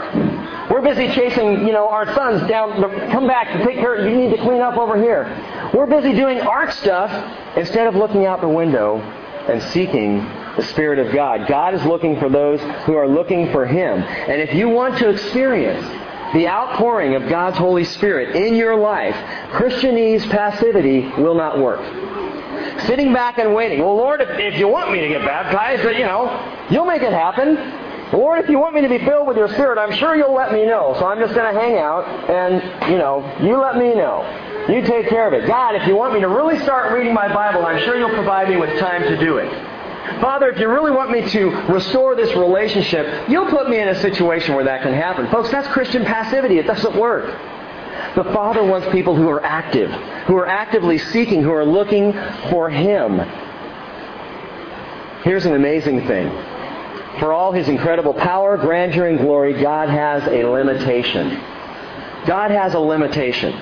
[0.70, 4.42] We're busy chasing, you know, our sons down, come back take care, you need to
[4.42, 5.72] clean up over here.
[5.74, 7.12] We're busy doing ark stuff
[7.58, 9.02] instead of looking out the window
[9.50, 10.18] and seeking
[10.56, 11.48] the Spirit of God.
[11.48, 14.02] God is looking for those who are looking for Him.
[14.02, 15.86] And if you want to experience
[16.34, 19.16] the outpouring of God's Holy Spirit in your life,
[19.52, 21.82] Christianese passivity will not work.
[22.86, 23.80] Sitting back and waiting.
[23.80, 27.14] Well, Lord, if, if you want me to get baptized, you know, you'll make it
[27.14, 27.56] happen.
[28.14, 30.54] Lord, if you want me to be filled with your Spirit, I'm sure you'll let
[30.54, 30.96] me know.
[31.00, 34.22] So I'm just going to hang out and, you know, you let me know.
[34.70, 35.48] You take care of it.
[35.48, 38.50] God, if you want me to really start reading my Bible, I'm sure you'll provide
[38.50, 39.52] me with time to do it.
[40.22, 43.96] Father, if you really want me to restore this relationship, you'll put me in a
[43.96, 45.30] situation where that can happen.
[45.32, 46.60] Folks, that's Christian passivity.
[46.60, 47.26] It doesn't work.
[48.16, 49.90] The Father wants people who are active,
[50.28, 52.14] who are actively seeking, who are looking
[52.52, 53.18] for Him.
[55.24, 56.53] Here's an amazing thing.
[57.20, 61.30] For all His incredible power, grandeur, and glory, God has a limitation.
[62.26, 63.54] God has a limitation.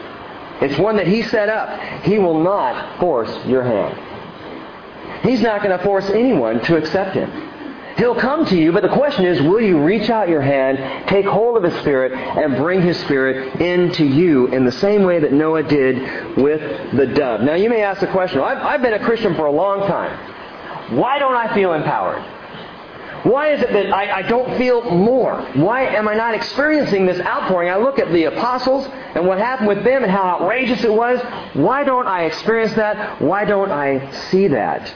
[0.62, 2.04] It's one that He set up.
[2.04, 3.98] He will not force your hand.
[5.24, 7.50] He's not going to force anyone to accept Him.
[7.98, 11.26] He'll come to you, but the question is, will you reach out your hand, take
[11.26, 15.34] hold of His Spirit, and bring His Spirit into you in the same way that
[15.34, 17.42] Noah did with the dove?
[17.42, 20.98] Now you may ask the question, I've, I've been a Christian for a long time.
[20.98, 22.24] Why don't I feel empowered?
[23.24, 25.42] Why is it that I, I, don't feel more?
[25.54, 27.70] Why am I not experiencing this outpouring?
[27.70, 31.20] I look at the apostles and what happened with them and how outrageous it was.
[31.54, 33.22] Why don't I experience that?
[33.22, 34.94] Why don't I see that?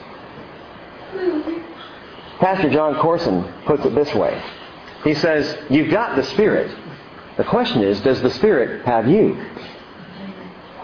[2.40, 4.42] Pastor Jon Courson puts it this way.
[5.04, 6.76] He says, You've got the Spirit.
[7.38, 9.38] The question is, does the Spirit have you?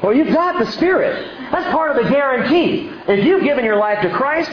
[0.03, 1.25] Well, you've got the Spirit.
[1.51, 2.89] That's part of the guarantee.
[3.07, 4.51] If you've given your life to Christ,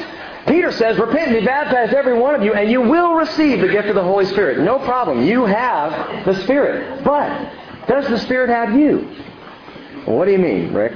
[0.48, 3.68] Peter says, Repent and be baptized, every one of you, and you will receive the
[3.68, 4.58] gift of the Holy Spirit.
[4.60, 5.24] No problem.
[5.24, 7.04] You have the Spirit.
[7.04, 7.52] But
[7.86, 8.98] does the Spirit have you?
[10.06, 10.92] What do you mean, Rick?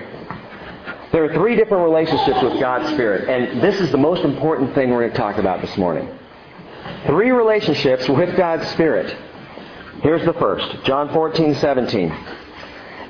[1.12, 4.90] There are three different relationships with God's Spirit, and this is the most important thing
[4.90, 6.08] we're going to talk about this morning.
[7.06, 9.14] Three relationships with God's Spirit.
[10.02, 12.14] Here's the first John 14, 17.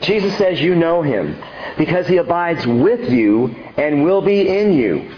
[0.00, 1.40] Jesus says, You know him,
[1.78, 5.10] because he abides with you and will be in you.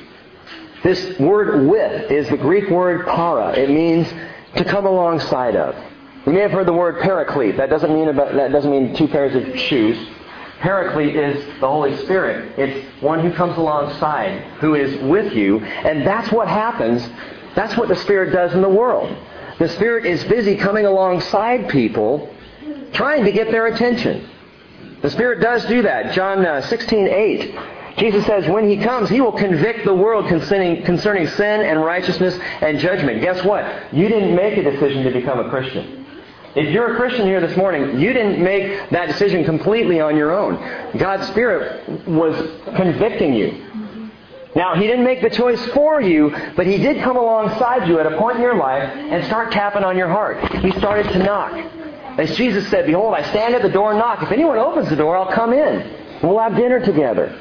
[0.84, 3.52] This word with is the Greek word para.
[3.52, 4.06] It means
[4.56, 5.74] to come alongside of.
[6.26, 7.56] You may have heard the word paraclete.
[7.56, 9.96] That doesn't mean about, that doesn't mean two pairs of shoes.
[10.60, 12.58] Paraclete is the Holy Spirit.
[12.58, 17.06] It's one who comes alongside, who is with you, and that's what happens.
[17.54, 19.14] That's what the Spirit does in the world.
[19.58, 22.34] The Spirit is busy coming alongside people,
[22.92, 24.28] trying to get their attention.
[25.00, 26.14] The Spirit does do that.
[26.14, 27.54] John uh, 16, 8.
[27.98, 32.38] Jesus says when He comes, He will convict the world concerning, concerning sin and righteousness
[32.60, 33.20] and judgment.
[33.20, 33.94] Guess what?
[33.94, 36.04] You didn't make a decision to become a Christian.
[36.56, 40.32] If you're a Christian here this morning, you didn't make that decision completely on your
[40.32, 40.54] own.
[40.98, 42.34] God's Spirit was
[42.76, 43.60] convicting you.
[44.54, 48.06] Now, He didn't make the choice for you, but He did come alongside you at
[48.06, 50.38] a point in your life and start tapping on your heart.
[50.62, 51.52] He started to knock.
[52.18, 54.22] As Jesus said, Behold, I stand at the door and knock.
[54.22, 56.20] If anyone opens the door, I'll come in.
[56.22, 57.40] We'll have dinner together.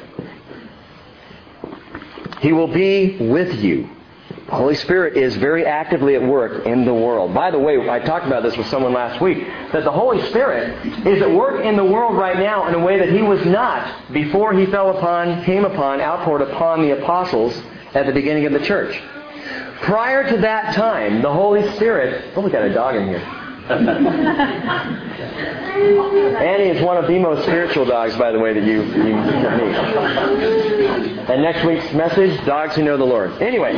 [2.44, 3.88] He will be with you.
[4.28, 7.32] The Holy Spirit is very actively at work in the world.
[7.32, 9.38] By the way, I talked about this with someone last week,
[9.72, 12.98] that the Holy Spirit is at work in the world right now in a way
[12.98, 17.58] that He was not before He fell upon, came upon, outpoured upon the apostles
[17.94, 19.00] at the beginning of the church.
[19.80, 23.43] Prior to that time, the Holy Spirit, oh, we got a dog in here.
[23.64, 23.78] Annie
[26.68, 29.14] is one of the most spiritual dogs, by the way, that you, you meet.
[31.30, 33.40] And next week's message, dogs who know the Lord.
[33.40, 33.74] Anyway.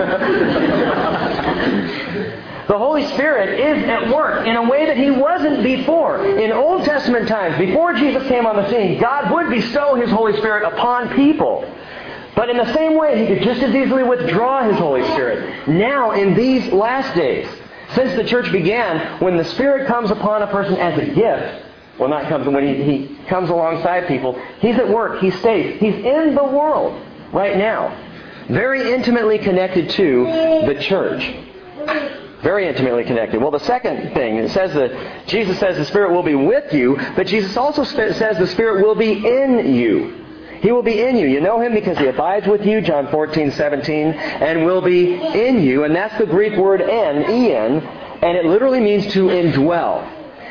[2.66, 6.26] The Holy Spirit is at work in a way that He wasn't before.
[6.36, 10.36] In Old Testament times, before Jesus came on the scene, God would bestow His Holy
[10.38, 11.64] Spirit upon people.
[12.34, 15.68] But in the same way, He could just as easily withdraw His Holy Spirit.
[15.68, 17.46] Now, in these last days,
[17.94, 21.66] since the church began, when the Spirit comes upon a person as a gift,
[21.98, 25.94] well, not comes when he, he comes alongside people, he's at work, he stays, he's
[25.94, 27.00] in the world
[27.32, 27.96] right now,
[28.48, 30.24] very intimately connected to
[30.66, 31.34] the church.
[32.42, 33.40] Very intimately connected.
[33.40, 36.96] Well, the second thing, it says that Jesus says the Spirit will be with you,
[37.16, 40.25] but Jesus also says the Spirit will be in you.
[40.66, 41.28] He will be in you.
[41.28, 45.62] You know him because he abides with you, John 14, 17, and will be in
[45.62, 45.84] you.
[45.84, 50.02] And that's the Greek word en, en, and it literally means to indwell.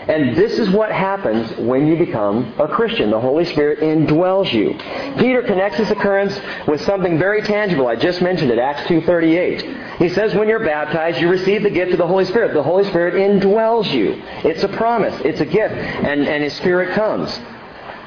[0.07, 3.11] And this is what happens when you become a Christian.
[3.11, 4.76] The Holy Spirit indwells you.
[5.20, 7.88] Peter connects this occurrence with something very tangible.
[7.88, 9.97] I just mentioned it, Acts 2.38.
[9.97, 12.53] He says when you're baptized, you receive the gift of the Holy Spirit.
[12.53, 14.24] The Holy Spirit indwells you.
[14.49, 15.20] It's a promise.
[15.26, 15.74] It's a gift.
[15.74, 17.38] And, and His Spirit comes.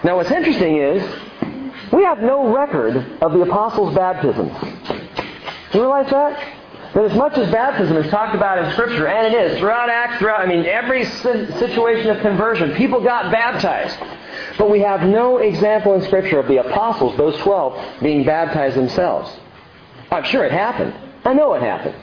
[0.04, 1.27] Now what's interesting is,
[1.92, 4.52] we have no record of the apostles' baptisms.
[5.72, 6.54] You realize that?
[6.94, 10.18] That as much as baptism is talked about in Scripture, and it is, throughout Acts,
[10.18, 13.98] throughout, I mean, every situation of conversion, people got baptized.
[14.56, 19.30] But we have no example in Scripture of the apostles, those 12, being baptized themselves.
[20.10, 20.94] I'm sure it happened.
[21.24, 21.94] I know it happened.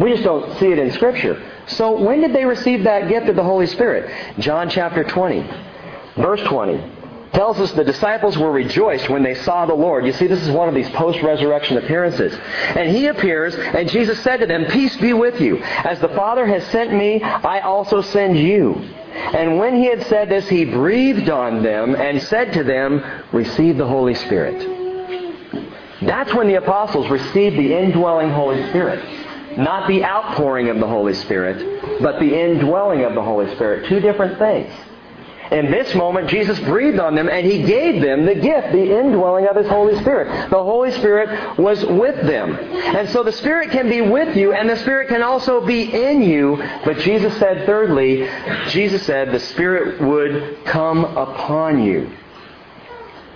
[0.00, 1.40] We just don't see it in Scripture.
[1.66, 4.12] So when did they receive that gift of the Holy Spirit?
[4.40, 5.48] John chapter 20,
[6.16, 7.01] verse 20
[7.32, 10.06] tells us the disciples were rejoiced when they saw the Lord.
[10.06, 12.34] You see, this is one of these post-resurrection appearances.
[12.76, 15.58] And he appears, and Jesus said to them, Peace be with you.
[15.58, 18.74] As the Father has sent me, I also send you.
[18.74, 23.02] And when he had said this, he breathed on them and said to them,
[23.32, 24.80] Receive the Holy Spirit.
[26.02, 29.02] That's when the apostles received the indwelling Holy Spirit.
[29.56, 33.86] Not the outpouring of the Holy Spirit, but the indwelling of the Holy Spirit.
[33.88, 34.72] Two different things.
[35.52, 39.46] In this moment, Jesus breathed on them and he gave them the gift, the indwelling
[39.46, 40.50] of his Holy Spirit.
[40.50, 42.54] The Holy Spirit was with them.
[42.56, 46.22] And so the Spirit can be with you and the Spirit can also be in
[46.22, 46.56] you.
[46.86, 48.26] But Jesus said, thirdly,
[48.68, 52.10] Jesus said the Spirit would come upon you.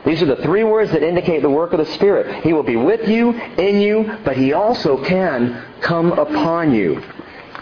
[0.06, 2.44] These are the three words that indicate the work of the Spirit.
[2.44, 7.02] He will be with you, in you, but He also can come upon you.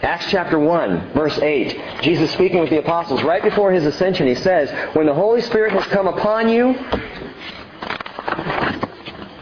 [0.05, 2.03] Acts chapter 1, verse 8.
[2.03, 5.73] Jesus speaking with the apostles right before his ascension, he says, When the Holy Spirit
[5.73, 6.75] has come upon you,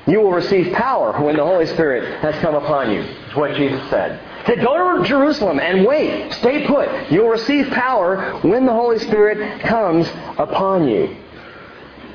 [0.07, 3.01] you will receive power when the Holy Spirit has come upon you.
[3.01, 4.21] Is what Jesus said.
[4.47, 6.33] He said, Go to Jerusalem and wait.
[6.35, 6.89] Stay put.
[7.11, 10.09] You'll receive power when the Holy Spirit comes
[10.39, 11.17] upon you.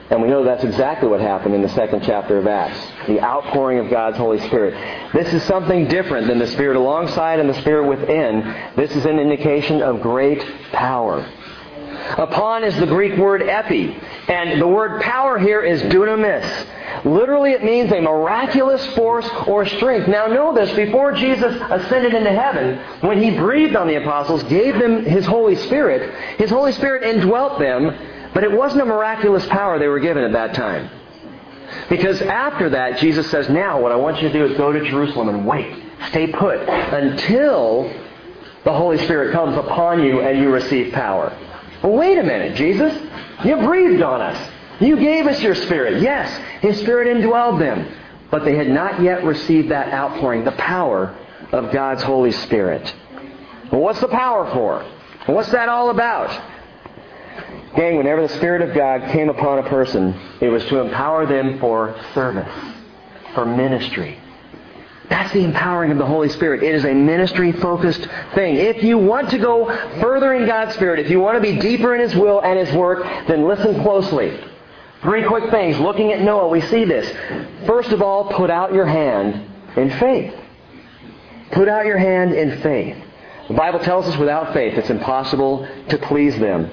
[0.10, 2.80] And we know that's exactly what happened in the second chapter of Acts.
[3.08, 4.74] The outpouring of God's Holy Spirit.
[5.14, 8.42] This is something different than the Spirit alongside and the Spirit within.
[8.78, 10.42] This is an indication of great
[10.72, 11.30] power.
[12.18, 14.00] Upon is the Greek word epi.
[14.30, 16.68] And the word power here is dunamis.
[17.04, 20.08] Literally it means a miraculous force or strength.
[20.08, 24.80] Now know this, before Jesus ascended into heaven, when he breathed on the apostles, gave
[24.80, 27.96] them his Holy Spirit, his Holy Spirit indwelt them
[28.38, 30.92] but it wasn't a miraculous power they were given at that time.
[31.90, 34.88] Because after that, Jesus says, now what I want you to do is go to
[34.88, 35.76] Jerusalem and wait.
[36.10, 37.92] Stay put until
[38.64, 41.36] the Holy Spirit comes upon you and you receive power.
[41.82, 42.94] Well, wait a minute, Jesus.
[43.44, 44.52] You breathed on us.
[44.80, 46.04] You gave us your Spirit.
[46.04, 46.30] Yes,
[46.62, 47.92] His Spirit indwelled them.
[48.30, 51.18] But they had not yet received that outpouring, the power
[51.52, 52.94] of God's Holy Spirit.
[53.72, 54.86] Well, what's the power for?
[55.26, 56.57] What's that all about?
[57.76, 61.60] Gang, whenever the Spirit of God came upon a person, it was to empower them
[61.60, 62.52] for service,
[63.34, 64.20] for ministry.
[65.10, 66.64] That's the empowering of the Holy Spirit.
[66.64, 68.56] It is a ministry focused thing.
[68.56, 69.66] If you want to go
[70.02, 72.76] further in God's Spirit, if you want to be deeper in His will and His
[72.76, 74.38] work, then listen closely.
[75.02, 75.80] Three quick things.
[75.80, 77.10] Looking at Noah, we see this.
[77.66, 80.34] First of all, put out your hand in faith.
[81.52, 82.98] Put out your hand in faith.
[83.48, 86.70] The Bible tells us without faith it's impossible to please them.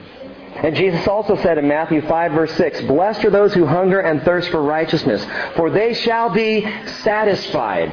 [0.57, 4.23] And Jesus also said in Matthew 5 verse 6, Blessed are those who hunger and
[4.23, 5.25] thirst for righteousness,
[5.57, 6.63] for they shall be
[7.03, 7.93] satisfied.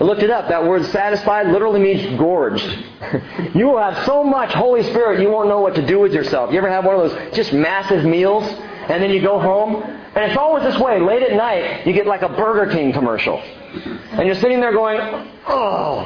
[0.00, 0.48] I looked it up.
[0.48, 2.64] That word satisfied literally means gorged.
[3.54, 6.52] you will have so much Holy Spirit you won't know what to do with yourself.
[6.52, 9.82] You ever have one of those just massive meals and then you go home?
[9.82, 10.98] And it's always this way.
[11.00, 13.38] Late at night, you get like a Burger King commercial.
[13.38, 14.98] And you're sitting there going,
[15.46, 15.98] oh,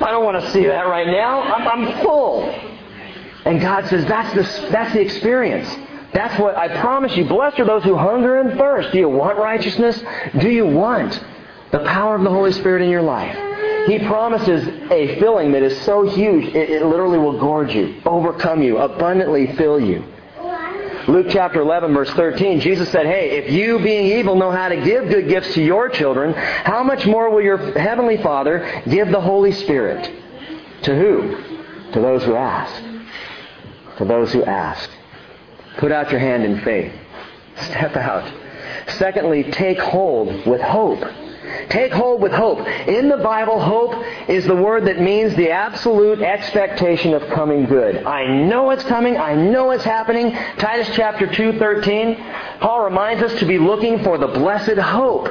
[0.00, 1.42] I don't want to see that right now.
[1.42, 2.73] I'm, I'm full.
[3.44, 5.68] And God says, that's the, that's the experience.
[6.14, 7.24] That's what I promise you.
[7.24, 8.92] Blessed are those who hunger and thirst.
[8.92, 10.02] Do you want righteousness?
[10.38, 11.22] Do you want
[11.72, 13.36] the power of the Holy Spirit in your life?
[13.88, 18.62] He promises a filling that is so huge, it, it literally will gorge you, overcome
[18.62, 20.04] you, abundantly fill you.
[21.06, 24.76] Luke chapter 11 verse 13, Jesus said, Hey, if you being evil know how to
[24.76, 29.20] give good gifts to your children, how much more will your heavenly Father give the
[29.20, 30.10] Holy Spirit?
[30.84, 31.92] To who?
[31.92, 32.93] To those who ask
[33.98, 34.90] to those who ask.
[35.78, 36.92] Put out your hand in faith.
[37.56, 38.30] Step out.
[38.88, 41.02] Secondly, take hold with hope.
[41.68, 42.66] Take hold with hope.
[42.88, 43.94] In the Bible, hope
[44.28, 48.04] is the word that means the absolute expectation of coming good.
[48.04, 49.16] I know it's coming.
[49.16, 50.32] I know it's happening.
[50.58, 52.16] Titus chapter 2, 13.
[52.60, 55.28] Paul reminds us to be looking for the blessed hope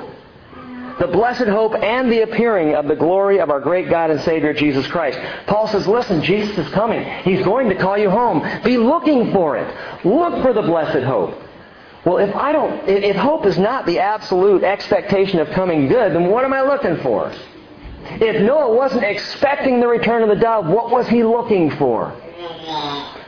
[1.00, 4.54] the blessed hope and the appearing of the glory of our great God and Savior
[4.54, 5.20] Jesus Christ.
[5.48, 7.04] Paul says, listen, Jesus is coming.
[7.24, 8.42] He's going to call you home.
[8.64, 10.06] Be looking for it.
[10.06, 11.40] Look for the blessed hope.
[12.06, 16.30] Well, if I don't, if hope is not the absolute expectation of coming good, then
[16.30, 17.32] what am I looking for?
[18.06, 22.14] If Noah wasn't expecting the return of the dove, what was he looking for?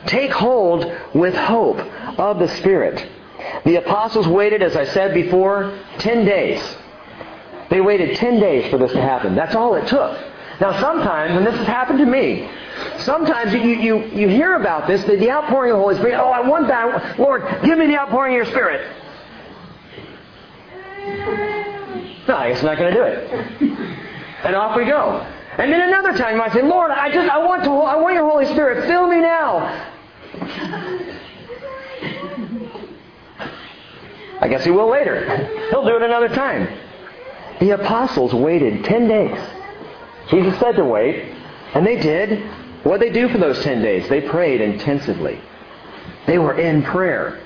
[0.06, 1.78] Take hold with hope
[2.18, 3.08] of the Spirit.
[3.64, 6.76] The apostles waited, as I said before, 10 days
[7.70, 9.34] they waited 10 days for this to happen.
[9.34, 10.18] That's all it took.
[10.60, 12.48] Now sometimes, and this has happened to me,
[12.98, 16.18] sometimes you, you, you hear about this, the, the outpouring of the Holy Spirit.
[16.18, 17.18] Oh, I want that.
[17.18, 18.90] Lord, give me the outpouring of your Spirit.
[22.26, 23.30] No, I guess not going to do it.
[24.44, 25.20] And off we go.
[25.58, 28.14] And then another time you might say, Lord, I just I want to I want
[28.14, 28.86] your Holy Spirit.
[28.86, 29.92] Fill me now.
[34.40, 35.46] I guess he will later.
[35.70, 36.68] He'll do it another time.
[37.60, 39.38] The apostles waited 10 days.
[40.30, 41.32] Jesus said to wait,
[41.74, 42.44] and they did.
[42.84, 44.08] What they do for those 10 days?
[44.08, 45.40] They prayed intensively.
[46.26, 47.40] They were in prayer.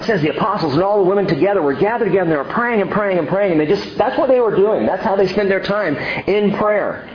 [0.00, 2.44] It says the apostles and all the women together were gathered together and they were
[2.44, 3.52] praying and praying and praying.
[3.52, 4.86] And they just, that's what they were doing.
[4.86, 5.96] That's how they spent their time
[6.26, 7.06] in prayer.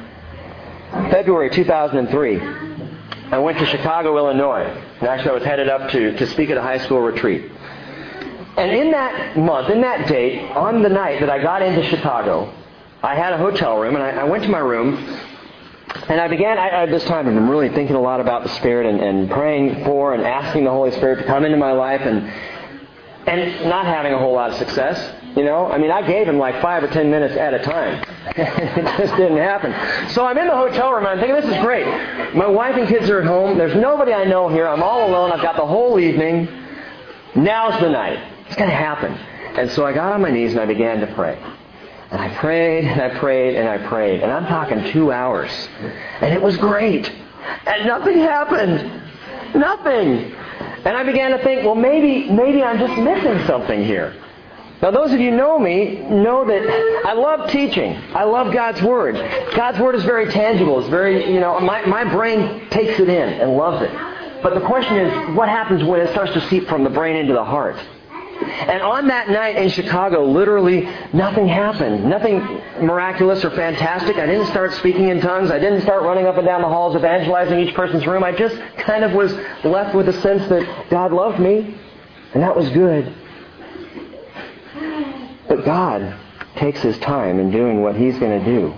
[1.09, 2.39] February 2003.
[3.31, 4.65] I went to Chicago, Illinois.
[4.99, 7.51] And actually, I was headed up to, to speak at a high school retreat.
[8.57, 12.53] And in that month, in that date, on the night that I got into Chicago,
[13.03, 14.95] I had a hotel room, and I, I went to my room,
[16.07, 18.49] and I began, I, at this time, I've been really thinking a lot about the
[18.49, 22.01] Spirit and, and praying for and asking the Holy Spirit to come into my life
[22.01, 22.31] and,
[23.27, 25.13] and not having a whole lot of success.
[25.35, 28.03] You know, I mean, I gave him like five or ten minutes at a time.
[28.37, 30.09] it just didn't happen.
[30.11, 31.85] So I'm in the hotel room and I'm thinking, this is great.
[32.33, 33.57] My wife and kids are at home.
[33.57, 34.65] There's nobody I know here.
[34.65, 35.33] I'm all alone.
[35.33, 36.47] I've got the whole evening.
[37.35, 38.34] Now's the night.
[38.47, 39.13] It's going to happen.
[39.57, 41.41] And so I got on my knees and I began to pray.
[42.11, 44.21] And I prayed and I prayed and I prayed.
[44.21, 45.51] And I'm talking two hours.
[46.21, 47.11] And it was great.
[47.65, 49.01] And nothing happened.
[49.55, 50.33] Nothing.
[50.85, 54.15] And I began to think, well, maybe, maybe I'm just missing something here.
[54.81, 57.95] Now, those of you know me know that I love teaching.
[58.13, 59.15] I love God's Word.
[59.55, 60.79] God's Word is very tangible.
[60.79, 63.91] It's very, you know, my, my brain takes it in and loves it.
[64.43, 67.33] But the question is, what happens when it starts to seep from the brain into
[67.33, 67.77] the heart?
[68.41, 72.05] And on that night in Chicago, literally nothing happened.
[72.05, 72.39] Nothing
[72.81, 74.17] miraculous or fantastic.
[74.17, 75.51] I didn't start speaking in tongues.
[75.51, 78.23] I didn't start running up and down the halls evangelizing each person's room.
[78.23, 79.33] I just kind of was
[79.63, 81.77] left with a sense that God loved me,
[82.33, 83.13] and that was good.
[85.47, 86.19] But God
[86.57, 88.73] takes His time in doing what He's going to do.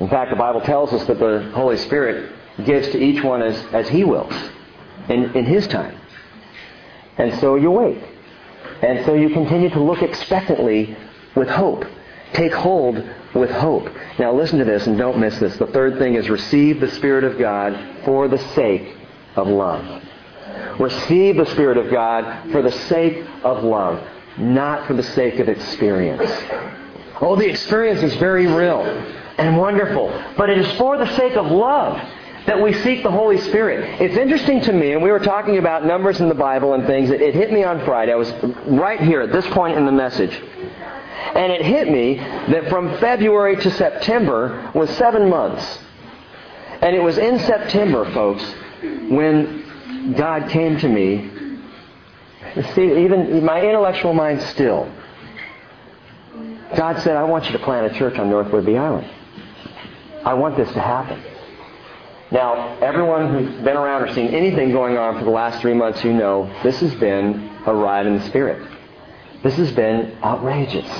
[0.00, 2.32] In fact, the Bible tells us that the Holy Spirit
[2.64, 4.32] gives to each one as, as He wills
[5.08, 5.98] in, in His time.
[7.18, 7.98] And so you wait.
[8.84, 10.94] And so you continue to look expectantly
[11.34, 11.86] with hope.
[12.34, 13.02] Take hold
[13.34, 13.88] with hope.
[14.18, 15.56] Now listen to this and don't miss this.
[15.56, 18.94] The third thing is receive the Spirit of God for the sake
[19.36, 20.02] of love.
[20.78, 24.06] Receive the Spirit of God for the sake of love,
[24.36, 26.30] not for the sake of experience.
[27.22, 28.82] Oh, the experience is very real
[29.38, 31.98] and wonderful, but it is for the sake of love
[32.46, 34.00] that we seek the Holy Spirit.
[34.00, 37.10] It's interesting to me, and we were talking about numbers in the Bible and things.
[37.10, 38.12] It, it hit me on Friday.
[38.12, 38.32] I was
[38.66, 40.32] right here at this point in the message.
[41.34, 45.78] And it hit me that from February to September was seven months.
[46.80, 48.44] And it was in September, folks,
[48.82, 51.30] when God came to me.
[52.74, 54.92] See, even my intellectual mind still.
[56.76, 59.10] God said, I want you to plant a church on North Whidbey Island.
[60.24, 61.22] I want this to happen.
[62.34, 66.02] Now, everyone who's been around or seen anything going on for the last three months,
[66.02, 68.68] you know this has been a ride in the spirit.
[69.44, 70.90] This has been outrageous.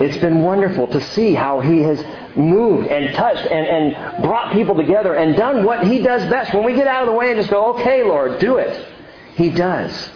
[0.00, 2.02] It's been wonderful to see how he has
[2.34, 6.54] moved and touched and, and brought people together and done what he does best.
[6.54, 8.88] When we get out of the way and just go, okay, Lord, do it,
[9.34, 10.08] he does.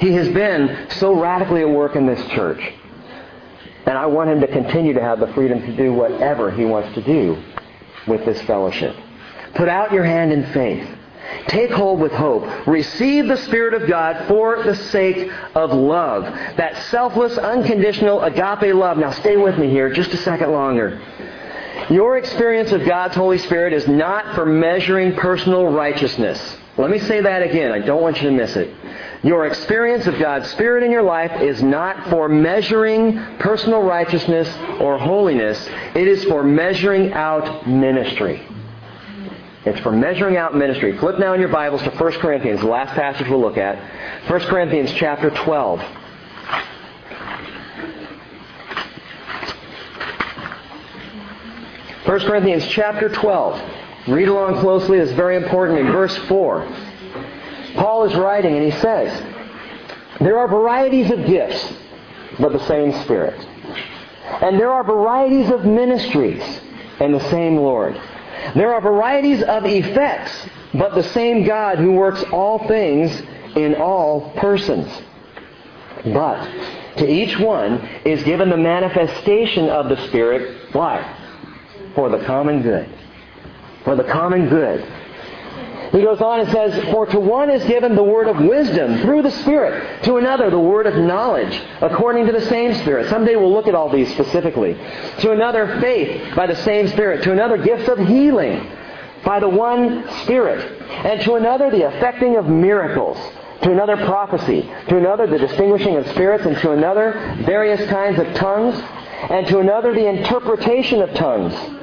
[0.00, 2.72] He has been so radically at work in this church.
[3.86, 6.92] And I want him to continue to have the freedom to do whatever he wants
[6.96, 7.40] to do
[8.08, 8.96] with this fellowship.
[9.56, 10.88] Put out your hand in faith.
[11.48, 12.66] Take hold with hope.
[12.66, 16.24] Receive the Spirit of God for the sake of love.
[16.56, 18.98] That selfless, unconditional agape love.
[18.98, 21.00] Now stay with me here just a second longer.
[21.90, 26.56] Your experience of God's Holy Spirit is not for measuring personal righteousness.
[26.76, 27.72] Let me say that again.
[27.72, 28.74] I don't want you to miss it.
[29.22, 34.48] Your experience of God's Spirit in your life is not for measuring personal righteousness
[34.80, 35.66] or holiness.
[35.94, 38.42] It is for measuring out ministry.
[39.66, 40.96] It's for measuring out ministry.
[40.96, 43.76] Flip now in your Bibles to 1 Corinthians, the last passage we'll look at.
[44.30, 45.82] 1 Corinthians chapter 12.
[52.04, 53.72] First Corinthians chapter 12.
[54.06, 54.98] Read along closely.
[54.98, 56.72] It's very important in verse 4.
[57.74, 59.20] Paul is writing and he says,
[60.20, 61.72] There are varieties of gifts,
[62.38, 63.44] but the same Spirit.
[64.42, 66.60] And there are varieties of ministries,
[67.00, 68.00] and the same Lord.
[68.54, 73.22] There are varieties of effects, but the same God who works all things
[73.56, 74.88] in all persons.
[76.04, 76.44] But
[76.98, 80.72] to each one is given the manifestation of the Spirit.
[80.72, 81.02] Why?
[81.94, 82.88] For the common good.
[83.84, 84.86] For the common good.
[85.96, 89.22] He goes on and says, For to one is given the word of wisdom through
[89.22, 93.08] the Spirit, to another the word of knowledge according to the same Spirit.
[93.08, 94.74] Someday we'll look at all these specifically.
[95.20, 98.70] To another faith by the same Spirit, to another gifts of healing
[99.24, 103.16] by the one Spirit, and to another the effecting of miracles.
[103.62, 108.34] To another prophecy, to another the distinguishing of spirits, and to another various kinds of
[108.34, 108.78] tongues,
[109.30, 111.75] and to another the interpretation of tongues.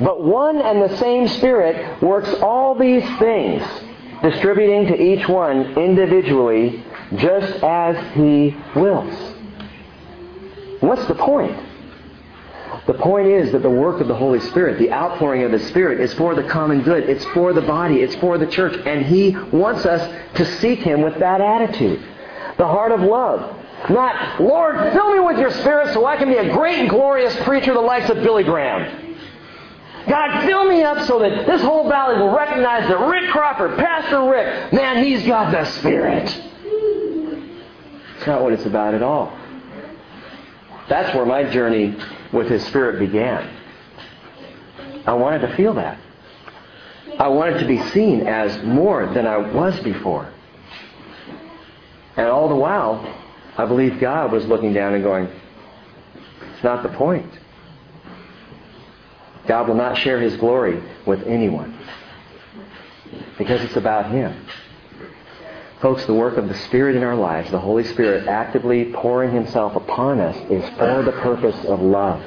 [0.00, 3.62] But one and the same Spirit works all these things,
[4.22, 6.84] distributing to each one individually
[7.16, 9.34] just as He wills.
[10.80, 11.56] What's the point?
[12.86, 16.00] The point is that the work of the Holy Spirit, the outpouring of the Spirit,
[16.00, 17.08] is for the common good.
[17.08, 17.96] It's for the body.
[17.96, 18.80] It's for the church.
[18.86, 22.00] And He wants us to seek Him with that attitude.
[22.58, 23.56] The heart of love.
[23.90, 27.36] Not, Lord, fill me with your Spirit so I can be a great and glorious
[27.42, 29.05] preacher the likes of Billy Graham.
[30.08, 34.28] God, fill me up so that this whole valley will recognize that Rick Crawford, Pastor
[34.30, 36.24] Rick, man, he's got the Spirit.
[38.16, 39.36] It's not what it's about at all.
[40.88, 41.96] That's where my journey
[42.32, 43.50] with His Spirit began.
[45.06, 45.98] I wanted to feel that.
[47.18, 50.32] I wanted to be seen as more than I was before.
[52.16, 53.04] And all the while,
[53.56, 55.28] I believe God was looking down and going,
[56.54, 57.30] it's not the point.
[59.46, 61.76] God will not share His glory with anyone
[63.38, 64.46] because it's about Him.
[65.80, 69.76] Folks, the work of the Spirit in our lives, the Holy Spirit actively pouring Himself
[69.76, 72.24] upon us, is for the purpose of love.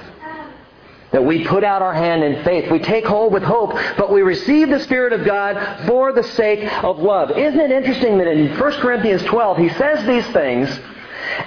[1.11, 2.71] That we put out our hand in faith.
[2.71, 6.71] We take hold with hope, but we receive the Spirit of God for the sake
[6.83, 7.31] of love.
[7.31, 10.69] Isn't it interesting that in 1 Corinthians 12, he says these things,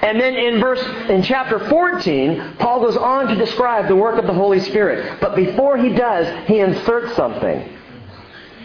[0.02, 4.26] and then in verse in chapter 14, Paul goes on to describe the work of
[4.26, 5.20] the Holy Spirit.
[5.20, 7.78] But before he does, he inserts something.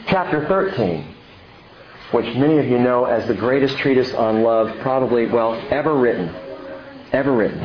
[0.07, 1.15] Chapter 13
[2.11, 6.34] which many of you know as the greatest treatise on love probably, well, ever written.
[7.11, 7.59] Ever written.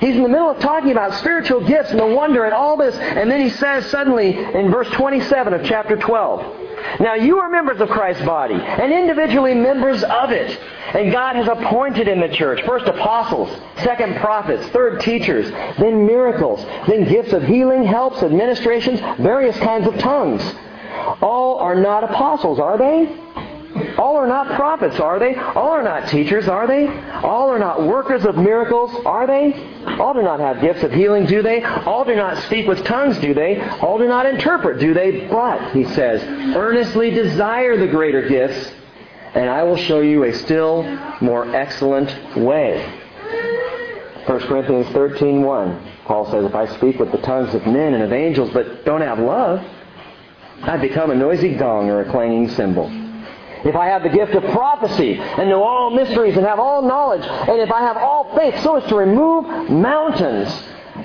[0.00, 2.94] He's in the middle of talking about spiritual gifts and the wonder and all this,
[2.96, 6.67] and then he says suddenly in verse 27 of chapter 12,
[7.00, 10.58] Now you are members of Christ's body, and individually members of it.
[10.94, 13.50] And God has appointed in the church first apostles,
[13.82, 19.98] second prophets, third teachers, then miracles, then gifts of healing, helps, administrations, various kinds of
[19.98, 20.42] tongues.
[21.20, 23.27] All are not apostles, are they?
[23.98, 25.34] All are not prophets, are they?
[25.34, 26.86] All are not teachers, are they?
[27.22, 29.52] All are not workers of miracles, are they?
[29.98, 31.62] All do not have gifts of healing, do they?
[31.62, 33.60] All do not speak with tongues, do they?
[33.80, 35.26] All do not interpret, do they?
[35.26, 36.22] But, he says,
[36.56, 38.72] earnestly desire the greater gifts,
[39.34, 40.82] and I will show you a still
[41.20, 42.84] more excellent way.
[44.26, 48.12] 1 Corinthians 13.1, Paul says, If I speak with the tongues of men and of
[48.12, 49.64] angels, but don't have love,
[50.62, 52.97] I become a noisy gong or a clanging cymbal.
[53.68, 57.22] If I have the gift of prophecy and know all mysteries and have all knowledge,
[57.22, 60.48] and if I have all faith so as to remove mountains,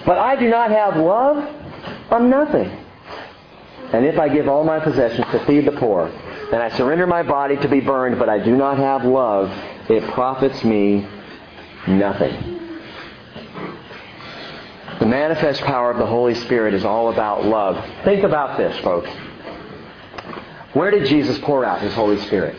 [0.05, 1.43] but I do not have love,
[2.09, 2.71] I'm nothing.
[3.91, 7.21] And if I give all my possessions to feed the poor, and I surrender my
[7.21, 9.51] body to be burned, but I do not have love,
[9.89, 11.05] it profits me
[11.85, 12.59] nothing.
[14.99, 17.83] The manifest power of the Holy Spirit is all about love.
[18.05, 19.09] Think about this, folks.
[20.73, 22.55] Where did Jesus pour out His Holy Spirit?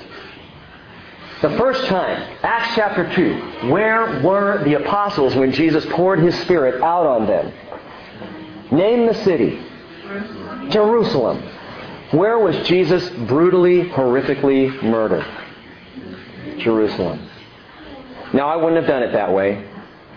[1.42, 6.82] The first time, Acts chapter 2, where were the apostles when Jesus poured His Spirit
[6.82, 7.52] out on them?
[8.70, 9.60] Name the city.
[10.70, 11.42] Jerusalem.
[12.12, 15.26] Where was Jesus brutally, horrifically murdered?
[16.58, 17.28] Jerusalem.
[18.32, 19.68] Now, I wouldn't have done it that way.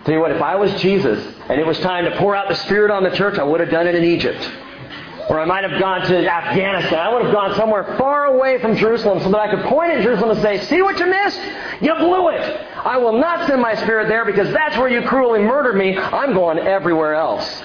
[0.06, 1.20] Tell you what, if I was Jesus
[1.50, 3.70] and it was time to pour out the Spirit on the church, I would have
[3.70, 4.40] done it in Egypt.
[5.30, 7.00] Or I might have gone to Afghanistan.
[7.00, 10.02] I would have gone somewhere far away from Jerusalem so that I could point at
[10.02, 11.40] Jerusalem and say, See what you missed?
[11.82, 12.42] You blew it.
[12.78, 15.98] I will not send my spirit there because that's where you cruelly murdered me.
[15.98, 17.62] I'm going everywhere else.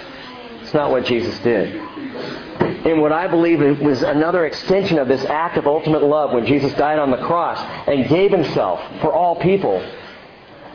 [0.62, 1.76] It's not what Jesus did.
[1.76, 6.72] And what I believe was another extension of this act of ultimate love when Jesus
[6.74, 9.78] died on the cross and gave himself for all people.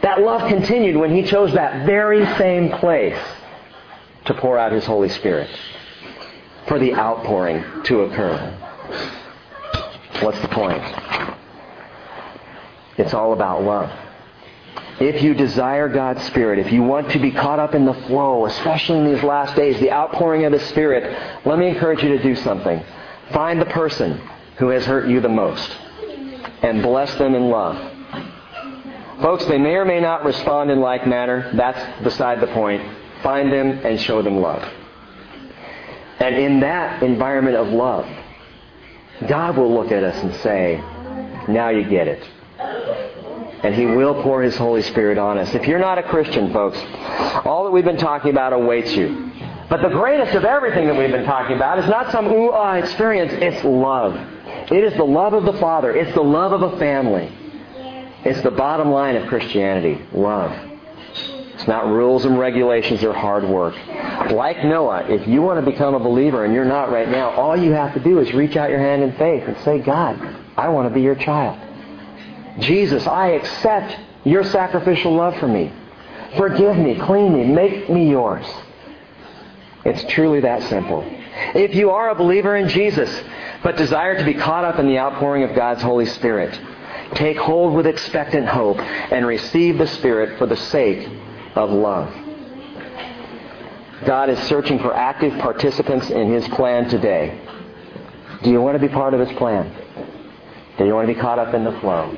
[0.04, 3.20] That love continued when he chose that very same place
[4.26, 5.50] to pour out his Holy Spirit
[6.68, 8.57] for the outpouring to occur.
[10.22, 10.82] What's the point?
[12.97, 13.91] It's all about love.
[14.99, 18.47] If you desire God's Spirit, if you want to be caught up in the flow,
[18.47, 22.24] especially in these last days, the outpouring of the Spirit, let me encourage you to
[22.24, 22.84] do something.
[23.32, 24.20] Find the person
[24.57, 25.78] who has hurt you the most
[26.63, 27.93] and bless them in love.
[29.22, 31.51] Folks, they may or may not respond in like manner.
[31.55, 32.82] That's beside the point.
[33.22, 34.68] Find them and show them love.
[36.20, 38.07] And in that environment of love,
[39.28, 40.78] God will look at us and say,
[41.47, 42.28] now you get it.
[43.63, 45.53] And He will pour His Holy Spirit on us.
[45.53, 46.78] If you're not a Christian, folks,
[47.45, 49.32] all that we've been talking about awaits you.
[49.70, 52.74] But the greatest of everything that we've been talking about is not some ooh ah
[52.74, 54.15] experience, it's love.
[54.72, 55.95] It is the love of the Father.
[55.95, 57.32] It's the love of a family.
[58.24, 60.66] It's the bottom line of Christianity love.
[61.58, 63.76] It's not rules and regulations or hard work.
[64.32, 67.58] Like Noah, if you want to become a believer and you're not right now, all
[67.58, 70.20] you have to do is reach out your hand in faith and say, God,
[70.55, 71.60] I want to be your child.
[72.60, 75.74] Jesus, I accept your sacrificial love for me.
[76.38, 78.45] Forgive me, clean me, make me yours.
[79.84, 81.03] It's truly that simple.
[81.55, 83.10] If you are a believer in Jesus,
[83.64, 86.53] but desire to be caught up in the outpouring of God's Holy Spirit,
[87.16, 91.10] take hold with expectant hope and receive the Spirit for the sake
[91.58, 92.14] of love.
[94.05, 97.41] God is searching for active participants in His plan today.
[98.43, 99.74] Do you want to be part of His plan?
[100.78, 102.16] Do you want to be caught up in the flow?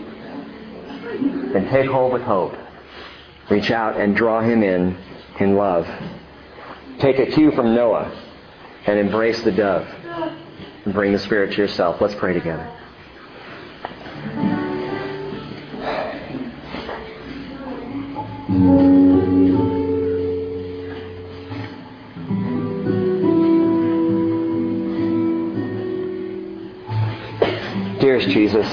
[1.53, 2.55] Then take hold with hope.
[3.49, 4.97] Reach out and draw Him in
[5.39, 5.87] in love.
[6.99, 8.11] Take a cue from Noah
[8.85, 9.87] and embrace the dove
[10.83, 12.01] and bring the Spirit to yourself.
[12.01, 12.69] Let's pray together.
[28.25, 28.67] Jesus,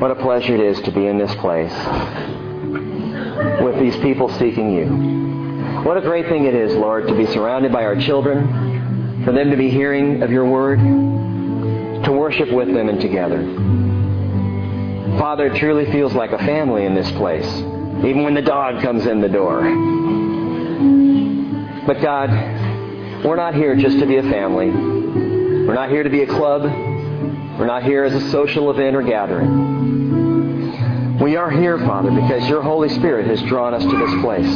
[0.00, 1.72] what a pleasure it is to be in this place
[3.62, 5.82] with these people seeking you.
[5.82, 9.50] What a great thing it is, Lord, to be surrounded by our children, for them
[9.50, 13.42] to be hearing of your word, to worship with them and together.
[15.18, 19.06] Father, it truly feels like a family in this place, even when the dog comes
[19.06, 19.62] in the door.
[21.86, 22.30] But God,
[23.24, 24.70] we're not here just to be a family.
[24.70, 26.62] We're not here to be a club.
[27.58, 29.82] We're not here as a social event or gathering.
[31.20, 34.46] We are here, Father, because your Holy Spirit has drawn us to this place.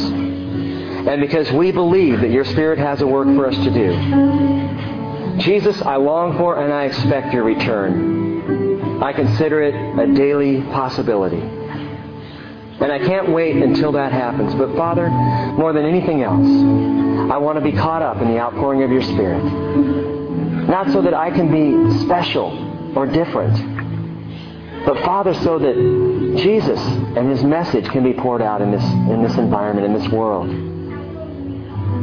[1.07, 5.37] And because we believe that your Spirit has a work for us to do.
[5.41, 9.01] Jesus, I long for and I expect your return.
[9.01, 11.39] I consider it a daily possibility.
[11.39, 14.55] And I can't wait until that happens.
[14.55, 16.47] But Father, more than anything else,
[17.31, 19.43] I want to be caught up in the outpouring of your Spirit.
[20.67, 22.66] Not so that I can be special
[22.97, 23.53] or different.
[24.83, 25.75] But Father, so that
[26.41, 30.11] Jesus and His message can be poured out in this, in this environment, in this
[30.11, 30.49] world.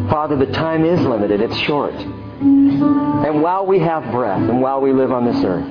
[0.09, 1.41] Father, the time is limited.
[1.41, 1.95] It's short.
[1.95, 5.67] And while we have breath and while we live on this earth,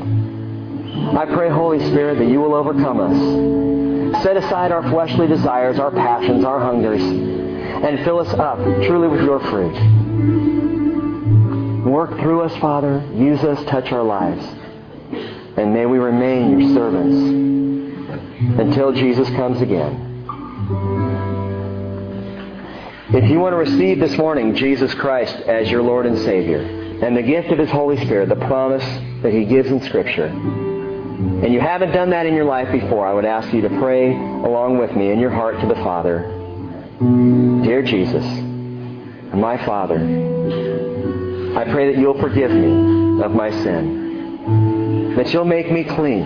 [1.17, 4.23] I pray, Holy Spirit, that you will overcome us.
[4.23, 9.21] Set aside our fleshly desires, our passions, our hungers, and fill us up truly with
[9.21, 9.73] your fruit.
[11.85, 13.07] Work through us, Father.
[13.13, 14.43] Use us, touch our lives.
[15.57, 17.15] And may we remain your servants
[18.59, 20.09] until Jesus comes again.
[23.13, 26.61] If you want to receive this morning Jesus Christ as your Lord and Savior,
[27.03, 28.83] and the gift of His Holy Spirit, the promise
[29.21, 33.13] that He gives in Scripture, and you haven't done that in your life before, I
[33.13, 36.21] would ask you to pray along with me in your heart to the Father.
[37.63, 38.25] Dear Jesus,
[39.33, 39.99] my Father,
[41.55, 44.02] I pray that you'll forgive me of my sin,
[45.15, 46.23] that you'll make me clean.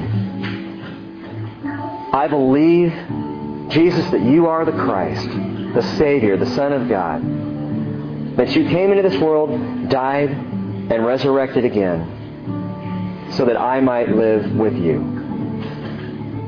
[2.14, 2.92] I believe,
[3.70, 7.22] Jesus, that you are the Christ, the Savior, the Son of God,
[8.38, 14.52] that you came into this world, died, and resurrected again so that I might live
[14.56, 15.16] with you.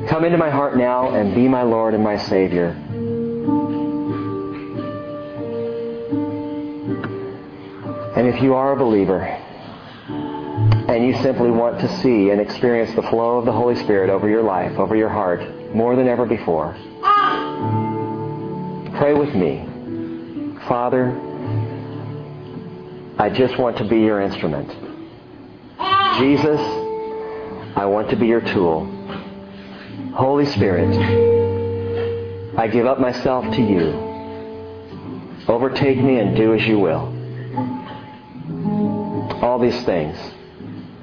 [0.08, 2.70] Come into my heart now and be my Lord and my Savior.
[8.16, 9.38] And if you are a believer
[10.90, 14.28] and you simply want to see and experience the flow of the Holy Spirit over
[14.28, 15.40] your life, over your heart,
[15.76, 16.74] more than ever before,
[18.98, 20.58] pray with me.
[20.68, 21.12] Father,
[23.20, 24.68] I just want to be your instrument.
[26.18, 26.60] Jesus,
[27.78, 28.88] I want to be your tool.
[30.16, 30.98] Holy Spirit,
[32.58, 33.94] I give up myself to you.
[35.48, 37.16] Overtake me and do as you will.
[39.44, 40.18] All these things,